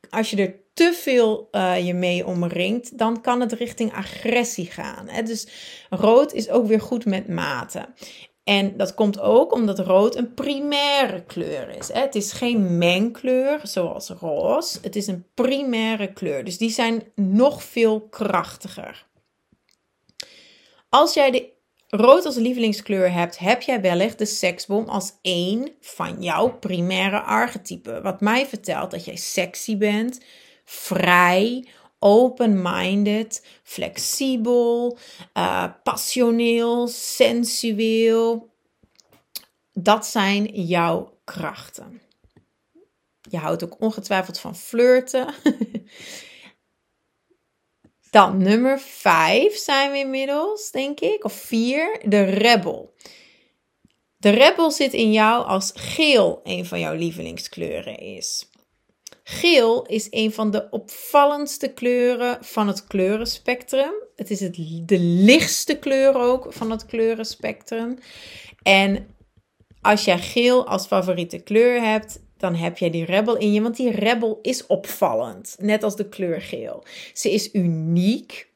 Als 0.10 0.30
je 0.30 0.38
er 0.38 0.56
te 0.74 0.94
veel 0.94 1.48
uh, 1.52 1.86
je 1.86 1.94
mee 1.94 2.26
omringt, 2.26 2.98
dan 2.98 3.22
kan 3.22 3.40
het 3.42 3.52
richting 3.52 3.94
agressie 3.94 4.66
gaan. 4.66 5.08
Hè? 5.08 5.24
Dus 5.24 5.48
rood 5.90 6.34
is 6.34 6.50
ook 6.50 6.68
weer 6.68 6.82
goed 6.82 7.06
met 7.06 7.28
mate. 7.28 7.86
En 8.44 8.78
dat 8.78 8.94
komt 8.94 9.20
ook 9.20 9.54
omdat 9.54 9.80
rood 9.80 10.16
een 10.16 10.34
primaire 10.34 11.24
kleur 11.24 11.70
is. 11.78 11.92
Hè? 11.92 12.00
Het 12.00 12.16
is 12.16 12.32
geen 12.32 12.78
mengkleur 12.78 13.60
zoals 13.64 14.10
roze. 14.10 14.78
Het 14.82 14.96
is 14.96 15.08
een 15.08 15.26
primaire 15.34 16.14
kleur. 16.14 16.44
Dus 16.44 16.58
die 16.58 16.70
zijn 16.70 17.04
nog 17.16 17.64
veel 17.64 18.02
krachtiger. 18.02 19.06
Als 20.90 21.14
jij 21.14 21.32
de 21.32 21.52
rood 21.88 22.26
als 22.26 22.36
lievelingskleur 22.36 23.12
hebt, 23.12 23.40
heb 23.40 23.62
jij 23.62 23.82
wellicht 23.82 24.18
de 24.18 24.26
seksbom 24.26 24.88
als 24.88 25.14
één 25.22 25.72
van 25.80 26.24
jouw 26.24 26.58
primaire 26.60 27.22
archetypen. 27.22 28.04
Wat 28.04 28.22
mij 28.22 28.46
vertelt 28.46 28.92
dat 28.92 29.06
jij 29.06 29.16
sexy 29.16 29.78
bent, 29.78 30.20
vrij, 30.66 31.68
open-minded, 32.04 33.46
flexibel, 33.64 34.98
uh, 35.34 35.66
passioneel, 35.84 36.88
sensueel. 36.88 38.52
Dat 39.74 40.06
zijn 40.06 40.46
jouw 40.46 41.20
krachten. 41.24 42.02
Je 43.30 43.38
houdt 43.38 43.64
ook 43.64 43.82
ongetwijfeld 43.82 44.40
van 44.40 44.56
flirten. 44.56 45.34
Dan 48.10 48.38
nummer 48.38 48.80
5 48.80 49.56
zijn 49.56 49.92
we 49.92 49.98
inmiddels, 49.98 50.72
denk 50.72 51.00
ik, 51.00 51.24
of 51.24 51.34
4, 51.34 52.02
de 52.06 52.24
rebel. 52.24 52.94
De 54.18 54.30
rebel 54.30 54.72
zit 54.72 54.94
in 54.94 55.12
jou 55.12 55.46
als 55.46 55.72
geel 55.76 56.40
een 56.44 56.66
van 56.66 56.80
jouw 56.80 56.94
lievelingskleuren 56.94 57.98
is. 57.98 58.50
Geel 59.40 59.86
is 59.86 60.08
een 60.10 60.34
van 60.34 60.52
de 60.52 60.68
opvallendste 60.70 61.68
kleuren 61.68 62.38
van 62.42 62.68
het 62.68 62.88
kleurenspectrum. 62.88 63.94
Het 64.16 64.32
is 64.32 64.40
het, 64.40 64.56
de 64.86 65.00
lichtste 65.00 65.78
kleur 65.78 66.16
ook 66.16 66.54
van 66.54 66.72
het 66.72 66.86
kleurenspectrum. 66.86 67.98
En 68.64 69.08
als 69.82 70.06
jij 70.06 70.20
geel 70.20 70.68
als 70.68 70.88
favoriete 70.88 71.40
kleur 71.40 71.82
hebt, 71.82 72.20
dan 72.38 72.56
heb 72.56 72.78
jij 72.78 72.90
die 72.90 73.06
rebel 73.06 73.38
in 73.38 73.54
je. 73.54 73.62
Want 73.62 73.76
die 73.76 73.92
rebel 73.92 74.40
is 74.42 74.68
opvallend. 74.68 75.56
Net 75.60 75.84
als 75.84 75.96
de 75.96 76.10
kleur 76.10 76.42
geel. 76.42 76.84
Ze 77.14 77.32
is 77.32 77.54
uniek. 77.54 78.52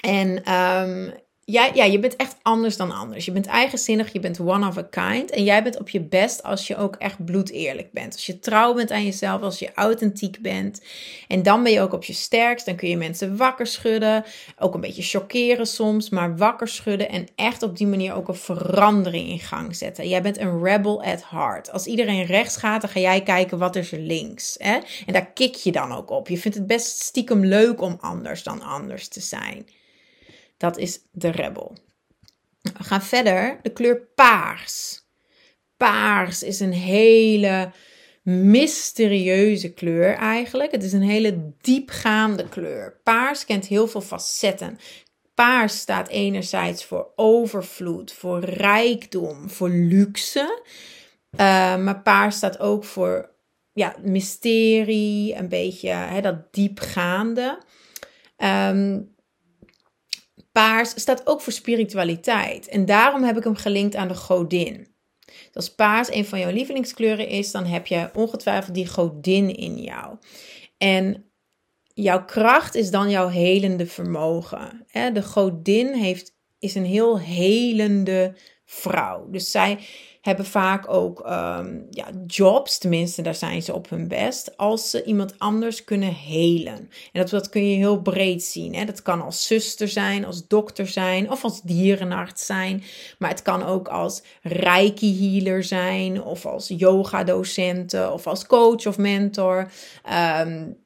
En 0.00 0.52
um, 0.54 1.12
ja, 1.50 1.70
ja, 1.74 1.84
je 1.84 1.98
bent 1.98 2.16
echt 2.16 2.36
anders 2.42 2.76
dan 2.76 2.90
anders. 2.90 3.24
Je 3.24 3.32
bent 3.32 3.46
eigenzinnig, 3.46 4.12
je 4.12 4.20
bent 4.20 4.40
one 4.40 4.66
of 4.66 4.76
a 4.76 4.82
kind. 4.90 5.30
En 5.30 5.44
jij 5.44 5.62
bent 5.62 5.78
op 5.78 5.88
je 5.88 6.00
best 6.00 6.42
als 6.42 6.66
je 6.66 6.76
ook 6.76 6.96
echt 6.96 7.24
bloedeerlijk 7.24 7.92
bent. 7.92 8.12
Als 8.12 8.26
je 8.26 8.38
trouw 8.38 8.74
bent 8.74 8.90
aan 8.90 9.04
jezelf, 9.04 9.42
als 9.42 9.58
je 9.58 9.70
authentiek 9.74 10.38
bent. 10.40 10.82
En 11.28 11.42
dan 11.42 11.62
ben 11.62 11.72
je 11.72 11.80
ook 11.80 11.92
op 11.92 12.04
je 12.04 12.12
sterkst. 12.12 12.66
Dan 12.66 12.76
kun 12.76 12.88
je 12.88 12.96
mensen 12.96 13.36
wakker 13.36 13.66
schudden. 13.66 14.24
Ook 14.58 14.74
een 14.74 14.80
beetje 14.80 15.02
chockeren 15.02 15.66
soms, 15.66 16.08
maar 16.08 16.36
wakker 16.36 16.68
schudden. 16.68 17.08
En 17.08 17.26
echt 17.34 17.62
op 17.62 17.76
die 17.76 17.86
manier 17.86 18.14
ook 18.14 18.28
een 18.28 18.34
verandering 18.34 19.28
in 19.28 19.40
gang 19.40 19.76
zetten. 19.76 20.08
Jij 20.08 20.22
bent 20.22 20.38
een 20.38 20.64
rebel 20.64 21.02
at 21.02 21.24
heart. 21.28 21.72
Als 21.72 21.86
iedereen 21.86 22.24
rechts 22.24 22.56
gaat, 22.56 22.80
dan 22.80 22.90
ga 22.90 23.00
jij 23.00 23.22
kijken 23.22 23.58
wat 23.58 23.76
is 23.76 23.92
er 23.92 24.00
links. 24.00 24.54
Hè? 24.58 24.78
En 25.06 25.12
daar 25.12 25.26
kik 25.26 25.54
je 25.54 25.72
dan 25.72 25.92
ook 25.92 26.10
op. 26.10 26.28
Je 26.28 26.38
vindt 26.38 26.56
het 26.56 26.66
best 26.66 27.00
stiekem 27.00 27.44
leuk 27.44 27.80
om 27.80 27.96
anders 28.00 28.42
dan 28.42 28.62
anders 28.62 29.08
te 29.08 29.20
zijn. 29.20 29.66
Dat 30.58 30.78
is 30.78 31.00
de 31.12 31.30
rebel. 31.30 31.76
We 32.60 32.84
gaan 32.84 33.02
verder. 33.02 33.58
De 33.62 33.70
kleur 33.70 34.08
paars. 34.14 35.02
Paars 35.76 36.42
is 36.42 36.60
een 36.60 36.72
hele 36.72 37.72
mysterieuze 38.22 39.72
kleur 39.72 40.14
eigenlijk. 40.14 40.72
Het 40.72 40.82
is 40.82 40.92
een 40.92 41.02
hele 41.02 41.52
diepgaande 41.60 42.48
kleur. 42.48 43.00
Paars 43.02 43.44
kent 43.44 43.66
heel 43.66 43.88
veel 43.88 44.00
facetten. 44.00 44.78
Paars 45.34 45.78
staat 45.78 46.08
enerzijds 46.08 46.84
voor 46.84 47.12
overvloed, 47.16 48.12
voor 48.12 48.44
rijkdom, 48.44 49.50
voor 49.50 49.68
luxe. 49.68 50.62
Uh, 51.32 51.76
maar 51.76 52.02
paars 52.02 52.36
staat 52.36 52.58
ook 52.58 52.84
voor 52.84 53.30
ja, 53.72 53.94
mysterie, 54.02 55.34
een 55.34 55.48
beetje 55.48 55.88
hè, 55.88 56.20
dat 56.20 56.52
diepgaande. 56.52 57.58
Um, 58.36 59.16
Paars 60.58 60.90
staat 61.00 61.26
ook 61.26 61.40
voor 61.40 61.52
spiritualiteit. 61.52 62.68
En 62.68 62.84
daarom 62.84 63.22
heb 63.22 63.36
ik 63.36 63.44
hem 63.44 63.56
gelinkt 63.56 63.96
aan 63.96 64.08
de 64.08 64.14
godin. 64.14 64.86
Als 65.52 65.74
paars 65.74 66.12
een 66.12 66.24
van 66.24 66.38
jouw 66.38 66.50
lievelingskleuren 66.50 67.28
is, 67.28 67.50
dan 67.50 67.64
heb 67.64 67.86
je 67.86 68.10
ongetwijfeld 68.14 68.74
die 68.74 68.88
godin 68.88 69.56
in 69.56 69.78
jou. 69.78 70.16
En 70.78 71.24
jouw 71.94 72.24
kracht 72.24 72.74
is 72.74 72.90
dan 72.90 73.10
jouw 73.10 73.28
helende 73.28 73.86
vermogen. 73.86 74.86
De 75.12 75.22
godin 75.22 75.94
heeft, 75.94 76.36
is 76.58 76.74
een 76.74 76.84
heel 76.84 77.18
helende 77.18 78.34
vrouw. 78.70 79.26
Dus 79.30 79.50
zij 79.50 79.78
hebben 80.20 80.46
vaak 80.46 80.88
ook 80.88 81.18
um, 81.18 81.86
ja, 81.90 82.06
jobs, 82.26 82.78
tenminste 82.78 83.22
daar 83.22 83.34
zijn 83.34 83.62
ze 83.62 83.74
op 83.74 83.90
hun 83.90 84.08
best, 84.08 84.56
als 84.56 84.90
ze 84.90 85.04
iemand 85.04 85.34
anders 85.38 85.84
kunnen 85.84 86.14
helen. 86.14 86.76
En 87.12 87.20
dat, 87.20 87.30
dat 87.30 87.48
kun 87.48 87.70
je 87.70 87.76
heel 87.76 88.00
breed 88.00 88.42
zien. 88.42 88.74
Hè? 88.74 88.84
Dat 88.84 89.02
kan 89.02 89.22
als 89.22 89.46
zuster 89.46 89.88
zijn, 89.88 90.24
als 90.24 90.46
dokter 90.46 90.86
zijn 90.86 91.30
of 91.30 91.44
als 91.44 91.62
dierenarts 91.62 92.46
zijn. 92.46 92.82
Maar 93.18 93.30
het 93.30 93.42
kan 93.42 93.64
ook 93.64 93.88
als 93.88 94.22
reiki 94.42 95.30
healer 95.30 95.64
zijn 95.64 96.22
of 96.22 96.46
als 96.46 96.68
yoga 96.76 97.24
docenten 97.24 98.12
of 98.12 98.26
als 98.26 98.46
coach 98.46 98.86
of 98.86 98.98
mentor. 98.98 99.70
Um, 100.40 100.76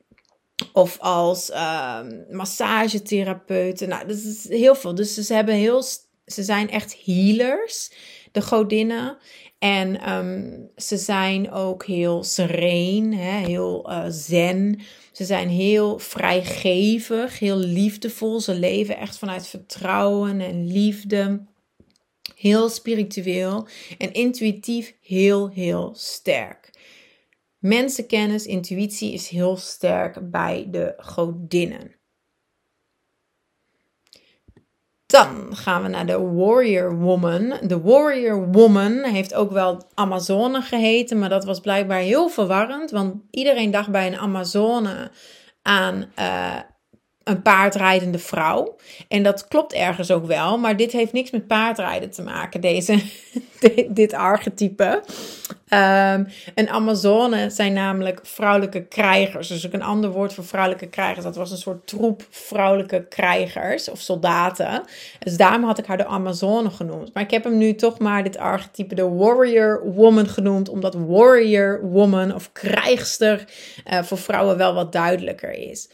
of 0.72 0.98
als 0.98 1.50
um, 1.50 2.24
massagetherapeuten. 2.30 3.88
Nou, 3.88 4.06
dat 4.06 4.16
is 4.16 4.48
heel 4.48 4.74
veel. 4.74 4.94
Dus 4.94 5.14
ze 5.14 5.34
hebben 5.34 5.54
heel, 5.54 5.82
ze 6.26 6.42
zijn 6.42 6.70
echt 6.70 7.04
healers 7.04 7.90
de 8.32 8.42
godinnen. 8.42 9.16
En 9.58 10.00
ehm, 10.00 10.60
ze 10.76 10.96
zijn 10.96 11.50
ook 11.50 11.84
heel 11.84 12.24
sereen, 12.24 13.14
hè, 13.14 13.46
heel 13.46 13.90
uh, 13.90 14.04
zen. 14.08 14.80
Ze 15.12 15.24
zijn 15.24 15.48
heel 15.48 15.98
vrijgevig, 15.98 17.38
heel 17.38 17.56
liefdevol. 17.56 18.40
Ze 18.40 18.54
leven 18.54 18.96
echt 18.96 19.18
vanuit 19.18 19.46
vertrouwen 19.46 20.40
en 20.40 20.66
liefde. 20.66 21.44
Heel 22.36 22.68
spiritueel 22.68 23.68
en 23.98 24.12
intuïtief 24.12 24.94
heel, 25.00 25.50
heel 25.50 25.92
sterk. 25.96 26.70
Mensenkennis, 27.58 28.46
intuïtie 28.46 29.12
is 29.12 29.28
heel 29.28 29.56
sterk 29.56 30.30
bij 30.30 30.66
de 30.70 30.94
godinnen. 30.96 32.01
Dan 35.12 35.56
gaan 35.56 35.82
we 35.82 35.88
naar 35.88 36.06
de 36.06 36.20
Warrior 36.20 36.98
Woman. 36.98 37.54
De 37.62 37.80
Warrior 37.80 38.48
Woman 38.50 39.02
heeft 39.02 39.34
ook 39.34 39.50
wel 39.50 39.82
Amazone 39.94 40.60
geheten, 40.60 41.18
maar 41.18 41.28
dat 41.28 41.44
was 41.44 41.60
blijkbaar 41.60 41.98
heel 41.98 42.28
verwarrend. 42.28 42.90
Want 42.90 43.14
iedereen 43.30 43.70
dacht 43.70 43.90
bij 43.90 44.06
een 44.06 44.18
Amazone 44.18 45.10
aan 45.62 46.04
uh, 46.18 46.56
een 47.24 47.42
paardrijdende 47.42 48.18
vrouw. 48.18 48.76
En 49.08 49.22
dat 49.22 49.48
klopt 49.48 49.72
ergens 49.72 50.10
ook 50.10 50.26
wel, 50.26 50.58
maar 50.58 50.76
dit 50.76 50.92
heeft 50.92 51.12
niks 51.12 51.30
met 51.30 51.46
paardrijden 51.46 52.10
te 52.10 52.22
maken, 52.22 52.60
deze, 52.60 53.02
dit 53.88 54.12
archetype. 54.12 55.02
Um, 55.72 56.26
een 56.54 56.68
Amazone 56.68 57.50
zijn 57.50 57.72
namelijk 57.72 58.20
vrouwelijke 58.22 58.82
krijgers. 58.82 59.48
Dus 59.48 59.66
ook 59.66 59.72
een 59.72 59.82
ander 59.82 60.10
woord 60.10 60.32
voor 60.34 60.44
vrouwelijke 60.44 60.86
krijgers. 60.86 61.24
Dat 61.24 61.36
was 61.36 61.50
een 61.50 61.56
soort 61.56 61.86
troep 61.86 62.26
vrouwelijke 62.30 63.06
krijgers 63.08 63.90
of 63.90 64.00
soldaten. 64.00 64.82
Dus 65.18 65.36
daarom 65.36 65.64
had 65.64 65.78
ik 65.78 65.86
haar 65.86 65.96
de 65.96 66.06
Amazone 66.06 66.70
genoemd. 66.70 67.14
Maar 67.14 67.22
ik 67.22 67.30
heb 67.30 67.44
hem 67.44 67.58
nu 67.58 67.74
toch 67.74 67.98
maar 67.98 68.22
dit 68.22 68.38
archetype 68.38 68.94
de 68.94 69.08
Warrior 69.08 69.92
Woman 69.94 70.28
genoemd. 70.28 70.68
Omdat 70.68 70.94
Warrior 70.94 71.80
Woman 71.82 72.34
of 72.34 72.52
krijgster 72.52 73.44
uh, 73.92 74.02
voor 74.02 74.18
vrouwen 74.18 74.56
wel 74.56 74.74
wat 74.74 74.92
duidelijker 74.92 75.50
is. 75.50 75.88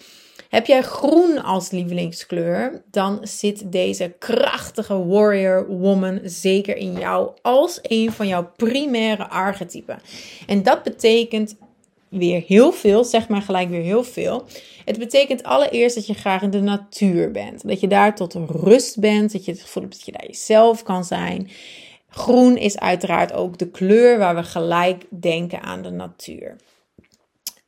Heb 0.49 0.67
jij 0.67 0.83
groen 0.83 1.43
als 1.43 1.71
lievelingskleur, 1.71 2.83
dan 2.91 3.19
zit 3.23 3.73
deze 3.73 4.15
krachtige 4.19 5.07
warrior 5.07 5.67
woman 5.67 6.21
zeker 6.25 6.77
in 6.77 6.93
jou 6.93 7.31
als 7.43 7.79
een 7.83 8.13
van 8.13 8.27
jouw 8.27 8.51
primaire 8.57 9.29
archetypen. 9.29 9.99
En 10.47 10.63
dat 10.63 10.83
betekent 10.83 11.57
weer 12.09 12.43
heel 12.47 12.73
veel, 12.73 13.05
zeg 13.05 13.29
maar 13.29 13.43
gelijk 13.43 13.69
weer 13.69 13.83
heel 13.83 14.05
veel. 14.05 14.45
Het 14.85 14.99
betekent 14.99 15.43
allereerst 15.43 15.95
dat 15.95 16.07
je 16.07 16.15
graag 16.15 16.43
in 16.43 16.51
de 16.51 16.61
natuur 16.61 17.31
bent. 17.31 17.69
Dat 17.69 17.81
je 17.81 17.89
daar 17.89 18.15
tot 18.15 18.35
rust 18.49 19.01
bent, 19.01 19.33
dat 19.33 19.45
je 19.45 19.51
het 19.51 19.61
gevoel 19.61 19.83
hebt 19.83 19.95
dat 19.95 20.05
je 20.05 20.13
daar 20.13 20.27
jezelf 20.27 20.83
kan 20.83 21.05
zijn. 21.05 21.51
Groen 22.11 22.57
is 22.57 22.79
uiteraard 22.79 23.33
ook 23.33 23.59
de 23.59 23.71
kleur 23.71 24.19
waar 24.19 24.35
we 24.35 24.43
gelijk 24.43 25.05
denken 25.11 25.63
aan 25.63 25.83
de 25.83 25.91
natuur. 25.91 26.57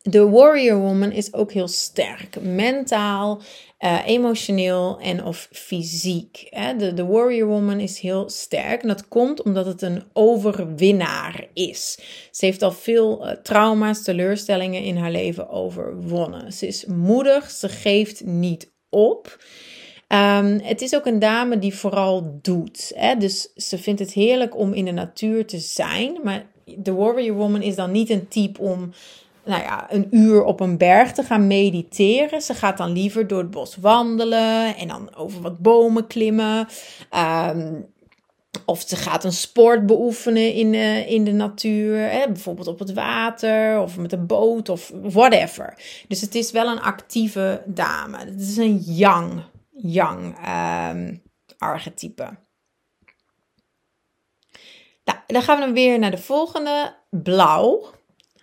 De 0.02 0.28
warrior 0.28 0.78
woman 0.78 1.12
is 1.12 1.32
ook 1.34 1.52
heel 1.52 1.68
sterk, 1.68 2.40
mentaal, 2.40 3.42
uh, 3.80 4.06
emotioneel 4.06 4.98
en 5.00 5.24
of 5.24 5.48
fysiek. 5.52 6.46
Hè? 6.50 6.76
De, 6.76 7.04
warrior 7.04 7.48
woman 7.48 7.80
is 7.80 7.98
heel 7.98 8.28
sterk 8.28 8.82
en 8.82 8.88
dat 8.88 9.08
komt 9.08 9.42
omdat 9.42 9.66
het 9.66 9.82
een 9.82 10.02
overwinnaar 10.12 11.46
is. 11.52 11.98
Ze 12.30 12.44
heeft 12.44 12.62
al 12.62 12.72
veel 12.72 13.26
uh, 13.26 13.32
trauma's, 13.32 14.02
teleurstellingen 14.02 14.82
in 14.82 14.96
haar 14.96 15.10
leven 15.10 15.48
overwonnen. 15.48 16.52
Ze 16.52 16.66
is 16.66 16.84
moedig, 16.84 17.50
ze 17.50 17.68
geeft 17.68 18.24
niet 18.24 18.70
op. 18.88 19.38
Um, 20.08 20.60
het 20.62 20.82
is 20.82 20.94
ook 20.94 21.06
een 21.06 21.18
dame 21.18 21.58
die 21.58 21.74
vooral 21.74 22.38
doet. 22.42 22.92
Hè? 22.94 23.16
Dus 23.16 23.52
ze 23.56 23.78
vindt 23.78 24.00
het 24.00 24.12
heerlijk 24.12 24.56
om 24.56 24.72
in 24.72 24.84
de 24.84 24.90
natuur 24.90 25.46
te 25.46 25.58
zijn. 25.58 26.18
Maar 26.22 26.46
de 26.64 26.92
warrior 26.92 27.36
woman 27.36 27.62
is 27.62 27.74
dan 27.74 27.90
niet 27.90 28.10
een 28.10 28.28
type 28.28 28.60
om 28.60 28.92
nou 29.44 29.62
ja, 29.62 29.92
een 29.92 30.06
uur 30.10 30.44
op 30.44 30.60
een 30.60 30.78
berg 30.78 31.12
te 31.12 31.22
gaan 31.22 31.46
mediteren. 31.46 32.42
Ze 32.42 32.54
gaat 32.54 32.76
dan 32.76 32.92
liever 32.92 33.26
door 33.26 33.38
het 33.38 33.50
bos 33.50 33.76
wandelen 33.76 34.76
en 34.76 34.88
dan 34.88 35.14
over 35.14 35.40
wat 35.40 35.58
bomen 35.58 36.06
klimmen. 36.06 36.68
Um, 37.54 37.88
of 38.64 38.84
ze 38.86 38.96
gaat 38.96 39.24
een 39.24 39.32
sport 39.32 39.86
beoefenen 39.86 40.52
in, 40.52 40.72
uh, 40.72 41.10
in 41.10 41.24
de 41.24 41.32
natuur, 41.32 42.10
hè, 42.10 42.26
bijvoorbeeld 42.26 42.66
op 42.66 42.78
het 42.78 42.92
water 42.92 43.80
of 43.80 43.96
met 43.96 44.12
een 44.12 44.26
boot 44.26 44.68
of 44.68 44.90
whatever. 45.02 45.74
Dus 46.08 46.20
het 46.20 46.34
is 46.34 46.50
wel 46.50 46.66
een 46.66 46.80
actieve 46.80 47.62
dame. 47.66 48.18
Het 48.18 48.40
is 48.40 48.56
een 48.56 48.78
yang, 48.78 49.42
yang 49.70 50.36
um, 50.90 51.22
archetype. 51.58 52.38
Nou, 55.04 55.18
dan 55.26 55.42
gaan 55.42 55.58
we 55.58 55.64
dan 55.64 55.74
weer 55.74 55.98
naar 55.98 56.10
de 56.10 56.18
volgende, 56.18 56.96
blauw. 57.10 57.98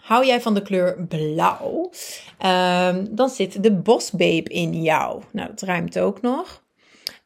Hou 0.08 0.26
jij 0.26 0.42
van 0.42 0.54
de 0.54 0.62
kleur 0.62 1.06
blauw? 1.08 1.92
Um, 2.46 3.16
dan 3.16 3.30
zit 3.30 3.64
de 3.64 3.74
bosbabe 3.74 4.44
in 4.44 4.82
jou. 4.82 5.22
Nou, 5.32 5.50
dat 5.50 5.62
ruimt 5.62 6.00
ook 6.00 6.22
nog. 6.22 6.64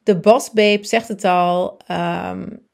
De 0.02 0.18
bosbabe 0.18 0.84
zegt 0.84 1.08
het 1.08 1.24
al. 1.24 1.76
Um, 1.90 2.68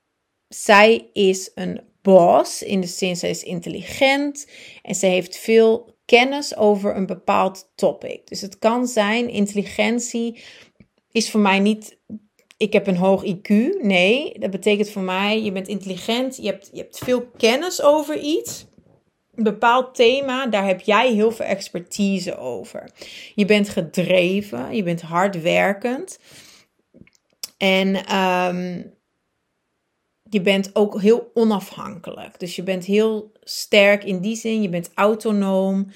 zij 0.48 1.08
is 1.12 1.50
een 1.54 1.80
boss. 2.02 2.62
In 2.62 2.80
de 2.80 2.86
zin, 2.86 3.16
zij 3.16 3.30
is 3.30 3.42
intelligent. 3.42 4.48
En 4.82 4.94
ze 4.94 5.06
heeft 5.06 5.36
veel 5.36 5.96
kennis 6.04 6.56
over 6.56 6.96
een 6.96 7.06
bepaald 7.06 7.70
topic. 7.74 8.26
Dus 8.26 8.40
het 8.40 8.58
kan 8.58 8.86
zijn, 8.86 9.28
intelligentie 9.28 10.44
is 11.12 11.30
voor 11.30 11.40
mij 11.40 11.58
niet 11.58 11.98
ik 12.56 12.72
heb 12.72 12.86
een 12.86 12.96
hoog 12.96 13.24
IQ. 13.24 13.48
Nee, 13.80 14.38
dat 14.38 14.50
betekent 14.50 14.90
voor 14.90 15.02
mij, 15.02 15.42
je 15.42 15.52
bent 15.52 15.68
intelligent, 15.68 16.36
je 16.36 16.46
hebt, 16.46 16.68
je 16.72 16.78
hebt 16.78 16.98
veel 16.98 17.26
kennis 17.36 17.82
over 17.82 18.18
iets 18.18 18.66
een 19.38 19.44
bepaald 19.44 19.94
thema, 19.94 20.46
daar 20.46 20.66
heb 20.66 20.80
jij 20.80 21.12
heel 21.12 21.32
veel 21.32 21.46
expertise 21.46 22.36
over. 22.36 22.90
Je 23.34 23.44
bent 23.44 23.68
gedreven, 23.68 24.76
je 24.76 24.82
bent 24.82 25.00
hardwerkend. 25.00 26.18
En 27.56 28.06
ehm, 28.06 28.82
je 30.22 30.40
bent 30.40 30.70
ook 30.76 31.00
heel 31.00 31.30
onafhankelijk. 31.34 32.38
Dus 32.38 32.56
je 32.56 32.62
bent 32.62 32.84
heel 32.84 33.32
sterk 33.40 34.04
in 34.04 34.20
die 34.20 34.36
zin, 34.36 34.62
je 34.62 34.68
bent 34.68 34.90
autonoom. 34.94 35.90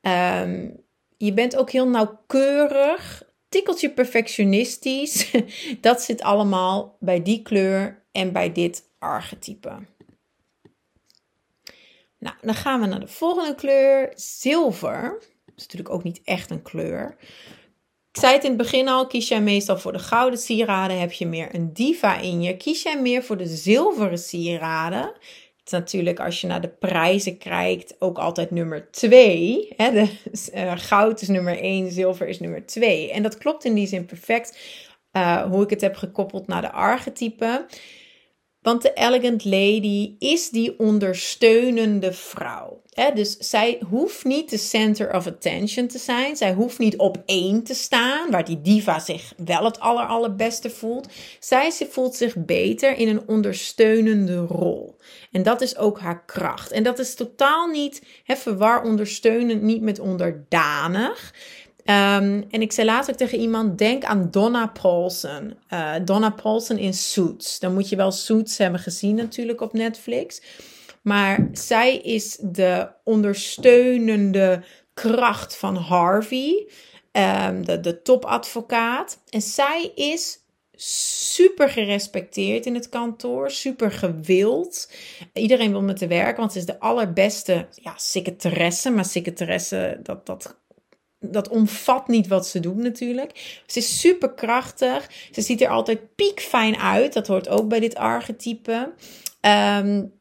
Ehm, 0.00 0.68
je 1.16 1.32
bent 1.32 1.56
ook 1.56 1.70
heel 1.70 1.88
nauwkeurig, 1.88 3.22
tikkeltje 3.48 3.90
perfectionistisch. 3.90 5.30
Dat 5.80 6.02
zit 6.02 6.22
allemaal 6.22 6.96
bij 7.00 7.22
die 7.22 7.42
kleur 7.42 8.02
en 8.12 8.32
bij 8.32 8.52
dit 8.52 8.82
archetype. 8.98 9.72
Nou, 12.20 12.36
dan 12.40 12.54
gaan 12.54 12.80
we 12.80 12.86
naar 12.86 13.00
de 13.00 13.08
volgende 13.08 13.54
kleur, 13.54 14.12
zilver. 14.14 15.16
Dat 15.44 15.54
is 15.56 15.62
natuurlijk 15.62 15.94
ook 15.94 16.02
niet 16.02 16.20
echt 16.24 16.50
een 16.50 16.62
kleur. 16.62 17.16
Ik 18.12 18.20
zei 18.20 18.32
het 18.32 18.42
in 18.42 18.48
het 18.48 18.58
begin 18.58 18.88
al, 18.88 19.06
kies 19.06 19.28
jij 19.28 19.40
meestal 19.40 19.78
voor 19.78 19.92
de 19.92 19.98
gouden 19.98 20.38
sieraden, 20.38 21.00
heb 21.00 21.12
je 21.12 21.26
meer 21.26 21.54
een 21.54 21.72
diva 21.72 22.18
in 22.18 22.42
je. 22.42 22.56
Kies 22.56 22.82
jij 22.82 23.00
meer 23.00 23.22
voor 23.22 23.36
de 23.36 23.46
zilveren 23.46 24.18
sieraden, 24.18 25.12
natuurlijk 25.70 26.20
als 26.20 26.40
je 26.40 26.46
naar 26.46 26.60
de 26.60 26.68
prijzen 26.68 27.38
kijkt 27.38 27.96
ook 27.98 28.18
altijd 28.18 28.50
nummer 28.50 28.90
2. 28.90 29.72
De, 29.76 30.08
uh, 30.54 30.72
goud 30.76 31.20
is 31.20 31.28
nummer 31.28 31.58
1, 31.58 31.90
zilver 31.90 32.28
is 32.28 32.40
nummer 32.40 32.66
2. 32.66 33.12
En 33.12 33.22
dat 33.22 33.38
klopt 33.38 33.64
in 33.64 33.74
die 33.74 33.86
zin 33.86 34.06
perfect 34.06 34.58
uh, 35.12 35.42
hoe 35.42 35.62
ik 35.62 35.70
het 35.70 35.80
heb 35.80 35.96
gekoppeld 35.96 36.46
naar 36.46 36.62
de 36.62 36.72
archetypen. 36.72 37.66
Want 38.62 38.82
de 38.82 38.92
elegant 38.94 39.44
lady 39.44 40.14
is 40.18 40.50
die 40.50 40.78
ondersteunende 40.78 42.12
vrouw. 42.12 42.82
Dus 43.14 43.36
zij 43.38 43.80
hoeft 43.88 44.24
niet 44.24 44.50
de 44.50 44.56
center 44.56 45.14
of 45.14 45.26
attention 45.26 45.86
te 45.86 45.98
zijn. 45.98 46.36
Zij 46.36 46.52
hoeft 46.52 46.78
niet 46.78 46.96
op 46.96 47.22
één 47.26 47.62
te 47.62 47.74
staan, 47.74 48.30
waar 48.30 48.44
die 48.44 48.60
diva 48.60 48.98
zich 48.98 49.32
wel 49.36 49.64
het 49.64 49.80
aller, 49.80 50.04
allerbeste 50.04 50.70
voelt. 50.70 51.08
Zij 51.38 51.72
voelt 51.90 52.14
zich 52.14 52.34
beter 52.36 52.96
in 52.96 53.08
een 53.08 53.28
ondersteunende 53.28 54.36
rol. 54.36 54.96
En 55.32 55.42
dat 55.42 55.60
is 55.60 55.76
ook 55.76 56.00
haar 56.00 56.24
kracht. 56.24 56.70
En 56.70 56.82
dat 56.82 56.98
is 56.98 57.14
totaal 57.14 57.66
niet, 57.66 58.02
he, 58.24 58.36
verwar 58.36 58.84
ondersteunend 58.84 59.62
niet 59.62 59.82
met 59.82 59.98
onderdanig. 59.98 61.34
Um, 61.84 62.44
en 62.50 62.60
ik 62.60 62.72
zei 62.72 62.86
later 62.86 63.16
tegen 63.16 63.38
iemand: 63.38 63.78
denk 63.78 64.04
aan 64.04 64.30
Donna 64.30 64.66
Paulson. 64.66 65.56
Uh, 65.72 65.94
Donna 66.04 66.30
Paulson 66.30 66.78
in 66.78 66.94
Suits. 66.94 67.58
Dan 67.58 67.74
moet 67.74 67.88
je 67.88 67.96
wel 67.96 68.12
Suits 68.12 68.58
hebben 68.58 68.80
gezien, 68.80 69.14
natuurlijk 69.14 69.60
op 69.60 69.72
Netflix. 69.72 70.42
Maar 71.02 71.48
zij 71.52 71.96
is 71.96 72.38
de 72.40 72.88
ondersteunende 73.04 74.62
kracht 74.94 75.56
van 75.56 75.76
Harvey, 75.76 76.68
um, 77.12 77.64
de, 77.66 77.80
de 77.80 78.02
topadvocaat. 78.02 79.18
En 79.28 79.42
zij 79.42 79.92
is 79.94 80.38
super 80.82 81.68
gerespecteerd 81.68 82.66
in 82.66 82.74
het 82.74 82.88
kantoor, 82.88 83.50
super 83.50 83.92
gewild. 83.92 84.92
Iedereen 85.32 85.70
wil 85.70 85.82
met 85.82 86.00
haar 86.00 86.08
werken, 86.08 86.36
want 86.36 86.52
ze 86.52 86.58
is 86.58 86.66
de 86.66 86.80
allerbeste 86.80 87.66
ja, 87.74 87.94
secretaresse. 87.96 88.90
Maar 88.90 89.04
secretaresse, 89.04 90.00
dat, 90.02 90.26
dat 90.26 90.59
dat 91.20 91.48
omvat 91.48 92.08
niet 92.08 92.28
wat 92.28 92.46
ze 92.46 92.60
doet 92.60 92.76
natuurlijk. 92.76 93.62
Ze 93.66 93.78
is 93.78 94.00
super 94.00 94.32
krachtig. 94.32 95.10
Ze 95.32 95.40
ziet 95.40 95.60
er 95.60 95.68
altijd 95.68 96.14
piekfijn 96.14 96.76
uit. 96.76 97.12
Dat 97.12 97.26
hoort 97.26 97.48
ook 97.48 97.68
bij 97.68 97.80
dit 97.80 97.94
archetype. 97.94 98.92
Um, 99.40 100.18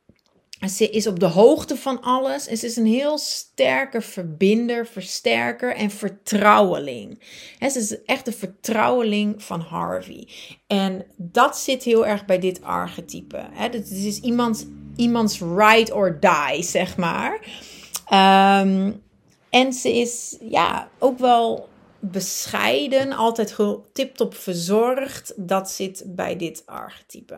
ze 0.67 0.89
is 0.89 1.07
op 1.07 1.19
de 1.19 1.25
hoogte 1.25 1.77
van 1.77 2.01
alles. 2.01 2.47
En 2.47 2.57
ze 2.57 2.65
is 2.65 2.75
een 2.75 2.85
heel 2.85 3.17
sterke 3.17 4.01
verbinder, 4.01 4.87
versterker 4.87 5.75
en 5.75 5.91
vertrouweling. 5.91 7.23
ze 7.59 7.79
is 7.79 8.03
echt 8.03 8.25
de 8.25 8.31
vertrouweling 8.31 9.43
van 9.43 9.59
Harvey. 9.59 10.27
En 10.67 11.05
dat 11.17 11.57
zit 11.57 11.83
heel 11.83 12.05
erg 12.05 12.25
bij 12.25 12.39
dit 12.39 12.63
archetype. 12.63 13.45
Het 13.51 13.91
is 13.91 14.19
iemands, 14.19 14.65
iemands 14.95 15.39
ride 15.39 15.93
or 15.93 16.19
die, 16.19 16.63
zeg 16.63 16.97
maar. 16.97 17.39
Um, 18.63 19.07
en 19.49 19.73
ze 19.73 19.97
is 19.97 20.37
ja, 20.41 20.89
ook 20.99 21.19
wel 21.19 21.69
bescheiden, 21.99 23.11
altijd 23.11 23.55
tip-top 23.93 24.35
verzorgd. 24.35 25.33
Dat 25.35 25.69
zit 25.69 26.03
bij 26.07 26.35
dit 26.35 26.63
archetype. 26.65 27.37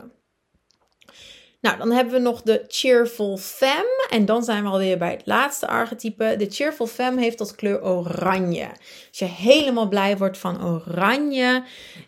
Nou, 1.62 1.78
dan 1.78 1.92
hebben 1.92 2.14
we 2.14 2.20
nog 2.20 2.42
de 2.42 2.66
Cheerful 2.68 3.38
Femme. 3.38 4.08
En 4.10 4.26
dan 4.26 4.44
zijn 4.44 4.64
we 4.64 4.70
alweer 4.70 4.98
bij 4.98 5.12
het 5.12 5.22
laatste 5.26 5.68
archetype. 5.68 6.36
De 6.38 6.48
Cheerful 6.50 6.88
Femme 6.88 7.22
heeft 7.22 7.40
als 7.40 7.56
kleur 7.56 7.84
oranje. 7.84 8.68
Als 9.10 9.20
je 9.20 9.26
helemaal 9.26 9.88
blij 9.88 10.18
wordt 10.18 10.38
van 10.38 10.66
oranje, 10.66 11.64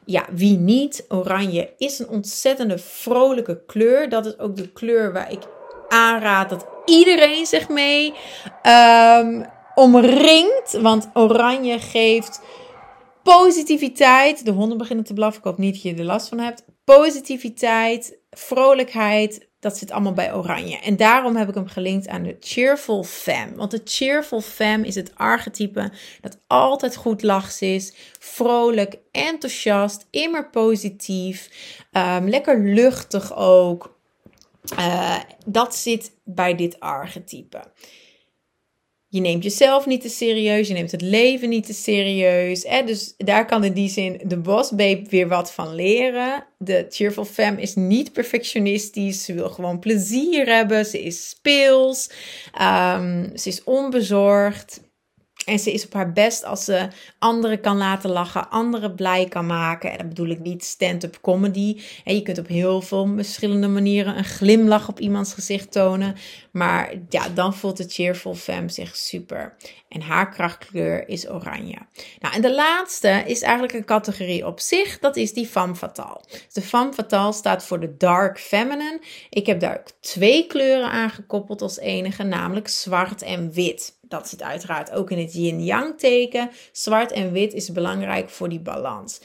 ja, 0.06 0.26
wie 0.32 0.58
niet? 0.58 1.06
Oranje 1.08 1.74
is 1.78 2.00
een 2.00 2.10
ontzettende 2.10 2.78
vrolijke 2.78 3.62
kleur. 3.66 4.10
Dat 4.10 4.26
is 4.26 4.40
ook 4.40 4.56
de 4.56 4.72
kleur 4.72 5.14
waar 5.14 5.32
ik 5.32 5.42
aanraad 5.88 6.50
dat 6.50 6.66
iedereen 6.86 7.46
zich 7.46 7.70
mee 7.70 8.14
um, 8.64 9.46
omringd. 9.76 10.78
Want 10.82 11.10
oranje 11.14 11.80
geeft 11.80 12.42
positiviteit. 13.24 14.46
De 14.46 14.52
honden 14.52 14.78
beginnen 14.78 15.06
te 15.06 15.14
blaffen. 15.14 15.40
Ik 15.40 15.46
hoop 15.46 15.58
niet 15.58 15.74
dat 15.74 15.82
je 15.82 15.96
er 15.96 16.04
last 16.04 16.28
van 16.28 16.40
hebt. 16.40 16.64
Positiviteit, 16.84 18.18
vrolijkheid. 18.32 19.48
Dat 19.60 19.78
zit 19.78 19.92
allemaal 19.92 20.14
bij 20.14 20.36
oranje. 20.36 20.80
En 20.80 20.98
daarom 20.98 21.36
heb 21.36 21.50
ik 21.50 21.56
hem 21.56 21.68
gelinkt 21.68 22.08
aan 22.08 22.24
de 22.24 22.38
cheerful 22.40 23.04
femme. 23.04 23.56
Want 23.56 23.72
de 23.72 23.82
cheerful 23.86 24.42
femme 24.42 24.88
is 24.88 24.96
het 24.96 25.12
archetype 25.16 25.92
dat 26.22 26.40
altijd 26.48 26.96
goed 26.96 27.22
lachs 27.22 27.62
is. 27.62 27.94
Vrolijk, 28.20 28.98
enthousiast, 29.12 30.08
immer 30.10 30.50
positief. 30.50 31.50
Um, 31.92 32.30
lekker 32.30 32.60
luchtig 32.60 33.36
ook. 33.36 33.98
Uh, 34.80 35.20
dat 35.46 35.76
zit 35.76 36.12
bij 36.24 36.56
dit 36.56 36.80
archetype. 36.80 37.62
Je 39.14 39.22
neemt 39.22 39.44
jezelf 39.44 39.86
niet 39.86 40.02
te 40.02 40.10
serieus, 40.10 40.68
je 40.68 40.74
neemt 40.74 40.92
het 40.92 41.02
leven 41.02 41.50
niet 41.50 41.66
te 41.66 41.74
serieus. 41.74 42.64
Hè? 42.64 42.84
Dus 42.84 43.14
daar 43.18 43.46
kan 43.46 43.64
in 43.64 43.74
die 43.74 43.90
zin 43.90 44.22
de 44.24 44.38
bosbabe 44.38 45.06
weer 45.10 45.28
wat 45.28 45.52
van 45.52 45.76
leren. 45.76 46.44
De 46.58 46.86
cheerful 46.90 47.26
femme 47.26 47.62
is 47.62 47.76
niet 47.76 48.14
perfectionistisch, 48.14 49.26
ze 49.26 49.34
wil 49.34 49.50
gewoon 49.50 49.80
plezier 49.80 50.46
hebben, 50.46 50.86
ze 50.86 51.04
is 51.04 51.30
speels, 51.30 52.10
um, 52.62 53.32
ze 53.36 53.50
is 53.50 53.64
onbezorgd. 53.64 54.82
En 55.46 55.60
ze 55.60 55.74
is 55.74 55.86
op 55.86 55.94
haar 55.94 56.12
best 56.14 56.44
als 56.44 56.66
ze 56.66 56.88
anderen 57.20 57.62
kan 57.62 57.78
laten 57.78 58.10
lachen, 58.10 58.50
anderen 58.50 58.96
blij 58.96 59.26
kan 59.26 59.46
maken. 59.46 59.92
En 59.92 59.98
dat 59.98 60.08
bedoel 60.08 60.28
ik 60.28 60.40
niet 60.40 60.64
stand-up 60.64 61.18
comedy. 61.22 61.82
En 62.04 62.16
je 62.16 62.22
kunt 62.22 62.38
op 62.38 62.48
heel 62.48 62.82
veel 62.82 63.12
verschillende 63.16 63.68
manieren 63.68 64.18
een 64.18 64.24
glimlach 64.24 64.88
op 64.88 65.00
iemands 65.00 65.34
gezicht 65.34 65.72
tonen. 65.72 66.16
Maar 66.52 66.94
ja, 67.10 67.30
dan 67.30 67.54
voelt 67.54 67.78
de 67.78 67.86
cheerful 67.88 68.36
femme 68.36 68.70
zich 68.70 68.96
super. 68.96 69.56
En 69.90 70.02
haar 70.02 70.30
krachtkleur 70.30 71.08
is 71.08 71.30
oranje. 71.30 71.78
Nou, 72.20 72.36
en 72.36 72.42
de 72.42 72.54
laatste 72.54 73.24
is 73.26 73.42
eigenlijk 73.42 73.74
een 73.74 73.86
categorie 73.86 74.46
op 74.46 74.60
zich. 74.60 75.00
Dat 75.00 75.16
is 75.16 75.34
die 75.34 75.48
femme 75.48 75.76
fatale. 75.76 76.22
de 76.54 76.62
femme 76.62 76.94
fatale 76.94 77.34
staat 77.34 77.66
voor 77.66 77.80
de 77.80 77.98
dark 77.98 78.40
feminine. 78.40 79.00
Ik 79.30 79.46
heb 79.46 79.60
daar 79.60 79.84
twee 80.00 80.48
kleuren 80.48 80.90
aan 80.90 81.10
gekoppeld 81.10 81.62
als 81.62 81.80
enige, 81.80 82.24
namelijk 82.24 82.68
zwart 82.68 83.22
en 83.22 83.52
wit. 83.52 83.98
Dat 84.14 84.30
zit 84.30 84.42
uiteraard 84.44 84.92
ook 84.92 85.12
in 85.12 85.18
het 85.18 85.34
yin-yang 85.34 85.98
teken. 85.98 86.50
Zwart 86.72 87.12
en 87.12 87.32
wit 87.32 87.54
is 87.54 87.72
belangrijk 87.72 88.30
voor 88.30 88.50
die 88.50 88.60
balans. 88.60 89.22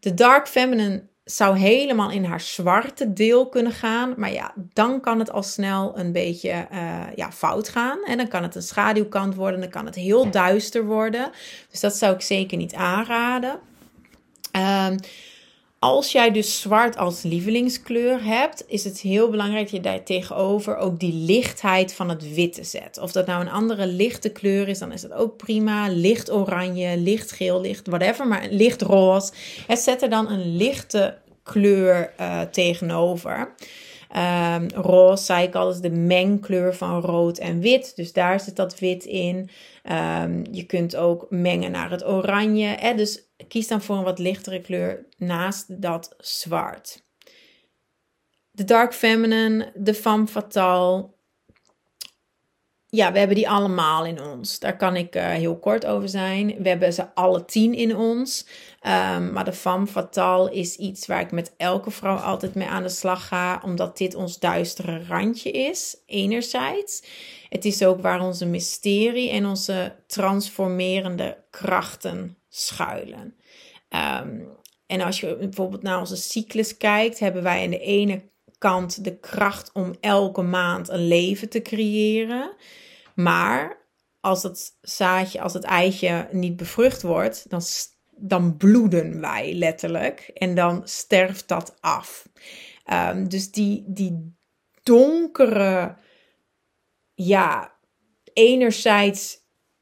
De 0.00 0.14
dark 0.14 0.48
feminine 0.48 1.02
zou 1.24 1.58
helemaal 1.58 2.10
in 2.10 2.24
haar 2.24 2.40
zwarte 2.40 3.12
deel 3.12 3.48
kunnen 3.48 3.72
gaan. 3.72 4.14
Maar 4.16 4.32
ja, 4.32 4.54
dan 4.72 5.00
kan 5.00 5.18
het 5.18 5.30
al 5.30 5.42
snel 5.42 5.98
een 5.98 6.12
beetje 6.12 6.66
uh, 6.72 7.02
ja, 7.14 7.32
fout 7.32 7.68
gaan. 7.68 7.98
En 8.04 8.16
dan 8.16 8.28
kan 8.28 8.42
het 8.42 8.54
een 8.54 8.62
schaduwkant 8.62 9.34
worden. 9.34 9.60
Dan 9.60 9.70
kan 9.70 9.86
het 9.86 9.94
heel 9.94 10.30
duister 10.30 10.84
worden. 10.84 11.30
Dus 11.70 11.80
dat 11.80 11.96
zou 11.96 12.14
ik 12.14 12.20
zeker 12.20 12.56
niet 12.56 12.74
aanraden. 12.74 13.60
Um, 14.52 14.96
als 15.78 16.12
jij 16.12 16.30
dus 16.30 16.60
zwart 16.60 16.96
als 16.96 17.22
lievelingskleur 17.22 18.24
hebt, 18.24 18.64
is 18.66 18.84
het 18.84 19.00
heel 19.00 19.30
belangrijk 19.30 19.62
dat 19.62 19.74
je 19.74 19.80
daar 19.80 20.02
tegenover 20.02 20.76
ook 20.76 21.00
die 21.00 21.12
lichtheid 21.12 21.94
van 21.94 22.08
het 22.08 22.34
witte 22.34 22.64
zet. 22.64 22.98
Of 22.98 23.12
dat 23.12 23.26
nou 23.26 23.40
een 23.40 23.50
andere 23.50 23.86
lichte 23.86 24.28
kleur 24.28 24.68
is, 24.68 24.78
dan 24.78 24.92
is 24.92 25.00
dat 25.00 25.12
ook 25.12 25.36
prima. 25.36 25.88
Licht 25.88 26.32
oranje, 26.32 26.96
licht 26.96 27.32
geel, 27.32 27.60
licht 27.60 27.86
whatever, 27.86 28.26
maar 28.26 28.46
licht 28.50 28.82
roze. 28.82 29.32
zet 29.68 30.02
er 30.02 30.10
dan 30.10 30.30
een 30.30 30.56
lichte 30.56 31.18
kleur 31.42 32.12
uh, 32.20 32.40
tegenover. 32.40 33.54
Um, 34.16 34.68
roze, 34.70 35.24
zei 35.24 35.46
ik 35.46 35.54
al, 35.54 35.70
is 35.70 35.80
de 35.80 35.90
mengkleur 35.90 36.74
van 36.74 37.00
rood 37.00 37.38
en 37.38 37.60
wit. 37.60 37.96
Dus 37.96 38.12
daar 38.12 38.40
zit 38.40 38.56
dat 38.56 38.78
wit 38.78 39.04
in. 39.04 39.50
Um, 39.90 40.44
je 40.50 40.64
kunt 40.66 40.96
ook 40.96 41.26
mengen 41.30 41.70
naar 41.70 41.90
het 41.90 42.06
oranje. 42.06 42.94
Dus 42.96 43.22
kies 43.48 43.68
dan 43.68 43.82
voor 43.82 43.96
een 43.96 44.04
wat 44.04 44.18
lichtere 44.18 44.60
kleur 44.60 45.06
naast 45.16 45.82
dat 45.82 46.14
zwart. 46.18 47.04
De 48.50 48.64
dark 48.64 48.94
feminine, 48.94 49.72
de 49.74 49.94
femme 49.94 50.26
fatale. 50.26 51.14
Ja, 52.96 53.12
we 53.12 53.18
hebben 53.18 53.36
die 53.36 53.48
allemaal 53.48 54.04
in 54.04 54.22
ons. 54.22 54.58
Daar 54.58 54.76
kan 54.76 54.96
ik 54.96 55.16
uh, 55.16 55.28
heel 55.28 55.58
kort 55.58 55.86
over 55.86 56.08
zijn. 56.08 56.54
We 56.58 56.68
hebben 56.68 56.92
ze 56.92 57.14
alle 57.14 57.44
tien 57.44 57.74
in 57.74 57.96
ons. 57.96 58.46
Um, 58.82 59.32
maar 59.32 59.44
de 59.44 59.52
femme 59.52 59.86
fatale 59.86 60.52
is 60.52 60.76
iets 60.76 61.06
waar 61.06 61.20
ik 61.20 61.30
met 61.30 61.54
elke 61.56 61.90
vrouw 61.90 62.16
altijd 62.16 62.54
mee 62.54 62.68
aan 62.68 62.82
de 62.82 62.88
slag 62.88 63.26
ga. 63.28 63.60
Omdat 63.64 63.98
dit 63.98 64.14
ons 64.14 64.38
duistere 64.38 65.04
randje 65.08 65.50
is, 65.50 65.96
enerzijds. 66.06 67.02
Het 67.48 67.64
is 67.64 67.84
ook 67.84 68.00
waar 68.00 68.20
onze 68.20 68.46
mysterie 68.46 69.30
en 69.30 69.46
onze 69.46 69.96
transformerende 70.06 71.44
krachten 71.50 72.38
schuilen. 72.48 73.36
Ehm, 73.88 74.40
en 74.86 75.00
als 75.00 75.20
je 75.20 75.36
bijvoorbeeld 75.36 75.82
naar 75.82 75.98
onze 75.98 76.16
cyclus 76.16 76.76
kijkt, 76.76 77.18
hebben 77.18 77.42
wij 77.42 77.64
aan 77.64 77.70
de 77.70 77.78
ene 77.78 78.22
kant 78.58 79.04
de 79.04 79.18
kracht 79.18 79.70
om 79.72 79.94
elke 80.00 80.42
maand 80.42 80.88
een 80.88 81.08
leven 81.08 81.48
te 81.48 81.62
creëren. 81.62 82.56
Maar 83.16 83.86
als 84.20 84.42
het 84.42 84.76
zaadje, 84.80 85.40
als 85.40 85.52
het 85.52 85.64
eitje 85.64 86.28
niet 86.32 86.56
bevrucht 86.56 87.02
wordt, 87.02 87.50
dan, 87.50 87.62
dan 88.10 88.56
bloeden 88.56 89.20
wij 89.20 89.54
letterlijk. 89.54 90.30
En 90.34 90.54
dan 90.54 90.82
sterft 90.84 91.48
dat 91.48 91.76
af. 91.80 92.28
Ehm, 92.84 93.28
dus 93.28 93.50
die, 93.50 93.84
die 93.86 94.36
donkere, 94.82 95.96
ja, 97.14 97.72
enerzijds 98.32 99.38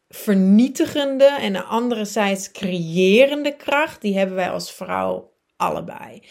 vernietigende 0.08 1.24
en 1.24 1.66
anderzijds 1.66 2.50
creërende 2.50 3.56
kracht, 3.56 4.00
die 4.00 4.18
hebben 4.18 4.36
wij 4.36 4.50
als 4.50 4.72
vrouw 4.72 5.32
allebei. 5.56 6.22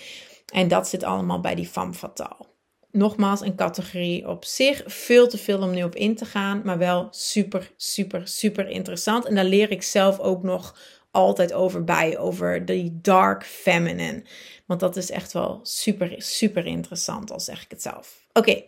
En 0.53 0.67
dat 0.67 0.87
zit 0.87 1.03
allemaal 1.03 1.39
bij 1.39 1.55
die 1.55 1.67
femme 1.67 1.93
fatale. 1.93 2.52
Nogmaals, 2.93 3.41
een 3.41 3.55
categorie 3.55 4.27
op 4.27 4.45
zich. 4.45 4.83
Veel 4.85 5.27
te 5.27 5.37
veel 5.37 5.61
om 5.61 5.71
nu 5.71 5.83
op 5.83 5.95
in 5.95 6.15
te 6.15 6.25
gaan, 6.25 6.61
maar 6.63 6.77
wel 6.77 7.07
super, 7.11 7.71
super, 7.77 8.27
super 8.27 8.69
interessant. 8.69 9.25
En 9.25 9.35
daar 9.35 9.45
leer 9.45 9.71
ik 9.71 9.83
zelf 9.83 10.19
ook 10.19 10.43
nog 10.43 10.75
altijd 11.11 11.53
over 11.53 11.83
bij, 11.83 12.17
over 12.17 12.65
die 12.65 12.99
dark 13.01 13.45
feminine. 13.45 14.23
Want 14.65 14.79
dat 14.79 14.95
is 14.95 15.11
echt 15.11 15.31
wel 15.31 15.59
super, 15.63 16.15
super 16.17 16.65
interessant, 16.65 17.31
al 17.31 17.39
zeg 17.39 17.63
ik 17.63 17.71
het 17.71 17.81
zelf. 17.81 18.25
Oké, 18.33 18.63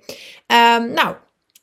ehm, 0.48 0.94
nou, 0.94 1.16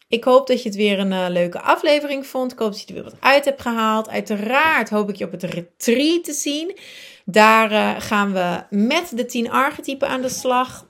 ik 0.09 0.25
hoop 0.25 0.46
dat 0.46 0.62
je 0.62 0.68
het 0.68 0.79
weer 0.79 0.98
een 0.98 1.12
uh, 1.12 1.27
leuke 1.29 1.61
aflevering 1.61 2.27
vond. 2.27 2.53
Ik 2.53 2.59
hoop 2.59 2.70
dat 2.70 2.81
je 2.81 2.87
er 2.87 2.94
weer 2.94 3.03
wat 3.03 3.20
uit 3.20 3.44
hebt 3.44 3.61
gehaald. 3.61 4.09
Uiteraard 4.09 4.90
hoop 4.90 5.09
ik 5.09 5.16
je 5.16 5.25
op 5.25 5.33
het 5.33 5.42
retreat 5.42 6.25
te 6.25 6.33
zien. 6.33 6.79
Daar 7.25 7.72
uh, 7.72 8.01
gaan 8.01 8.33
we 8.33 8.77
met 8.77 9.12
de 9.14 9.25
10 9.25 9.51
archetypen 9.51 10.09
aan 10.09 10.22
de 10.22 10.29
slag. 10.29 10.87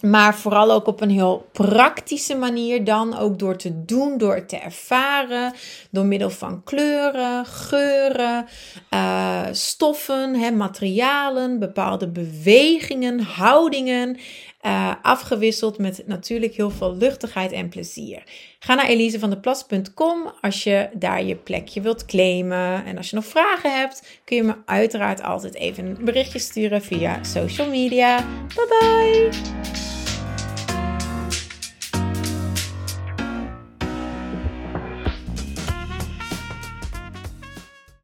Maar 0.00 0.34
vooral 0.34 0.72
ook 0.72 0.86
op 0.86 1.00
een 1.00 1.10
heel 1.10 1.48
praktische 1.52 2.36
manier 2.36 2.84
dan. 2.84 3.18
Ook 3.18 3.38
door 3.38 3.56
te 3.56 3.84
doen, 3.84 4.18
door 4.18 4.46
te 4.46 4.56
ervaren. 4.56 5.52
Door 5.90 6.04
middel 6.04 6.30
van 6.30 6.64
kleuren, 6.64 7.46
geuren, 7.46 8.46
uh, 8.94 9.46
stoffen, 9.50 10.34
hè, 10.34 10.50
materialen, 10.50 11.58
bepaalde 11.58 12.08
bewegingen, 12.08 13.20
houdingen. 13.20 14.18
Uh, 14.66 14.92
afgewisseld 15.02 15.78
met 15.78 16.02
natuurlijk 16.06 16.54
heel 16.54 16.70
veel 16.70 16.96
luchtigheid 16.96 17.52
en 17.52 17.68
plezier. 17.68 18.22
Ga 18.58 18.74
naar 18.74 18.86
elisevandeplas.com 18.86 20.32
als 20.40 20.64
je 20.64 20.88
daar 20.92 21.24
je 21.24 21.36
plekje 21.36 21.80
wilt 21.80 22.04
claimen. 22.04 22.84
En 22.84 22.96
als 22.96 23.10
je 23.10 23.16
nog 23.16 23.24
vragen 23.24 23.78
hebt, 23.78 24.20
kun 24.24 24.36
je 24.36 24.42
me 24.42 24.54
uiteraard 24.64 25.22
altijd 25.22 25.54
even 25.54 25.86
een 25.86 26.04
berichtje 26.04 26.38
sturen 26.38 26.82
via 26.82 27.22
social 27.24 27.68
media. 27.68 28.24
Bye 28.54 28.66
bye! 28.68 29.89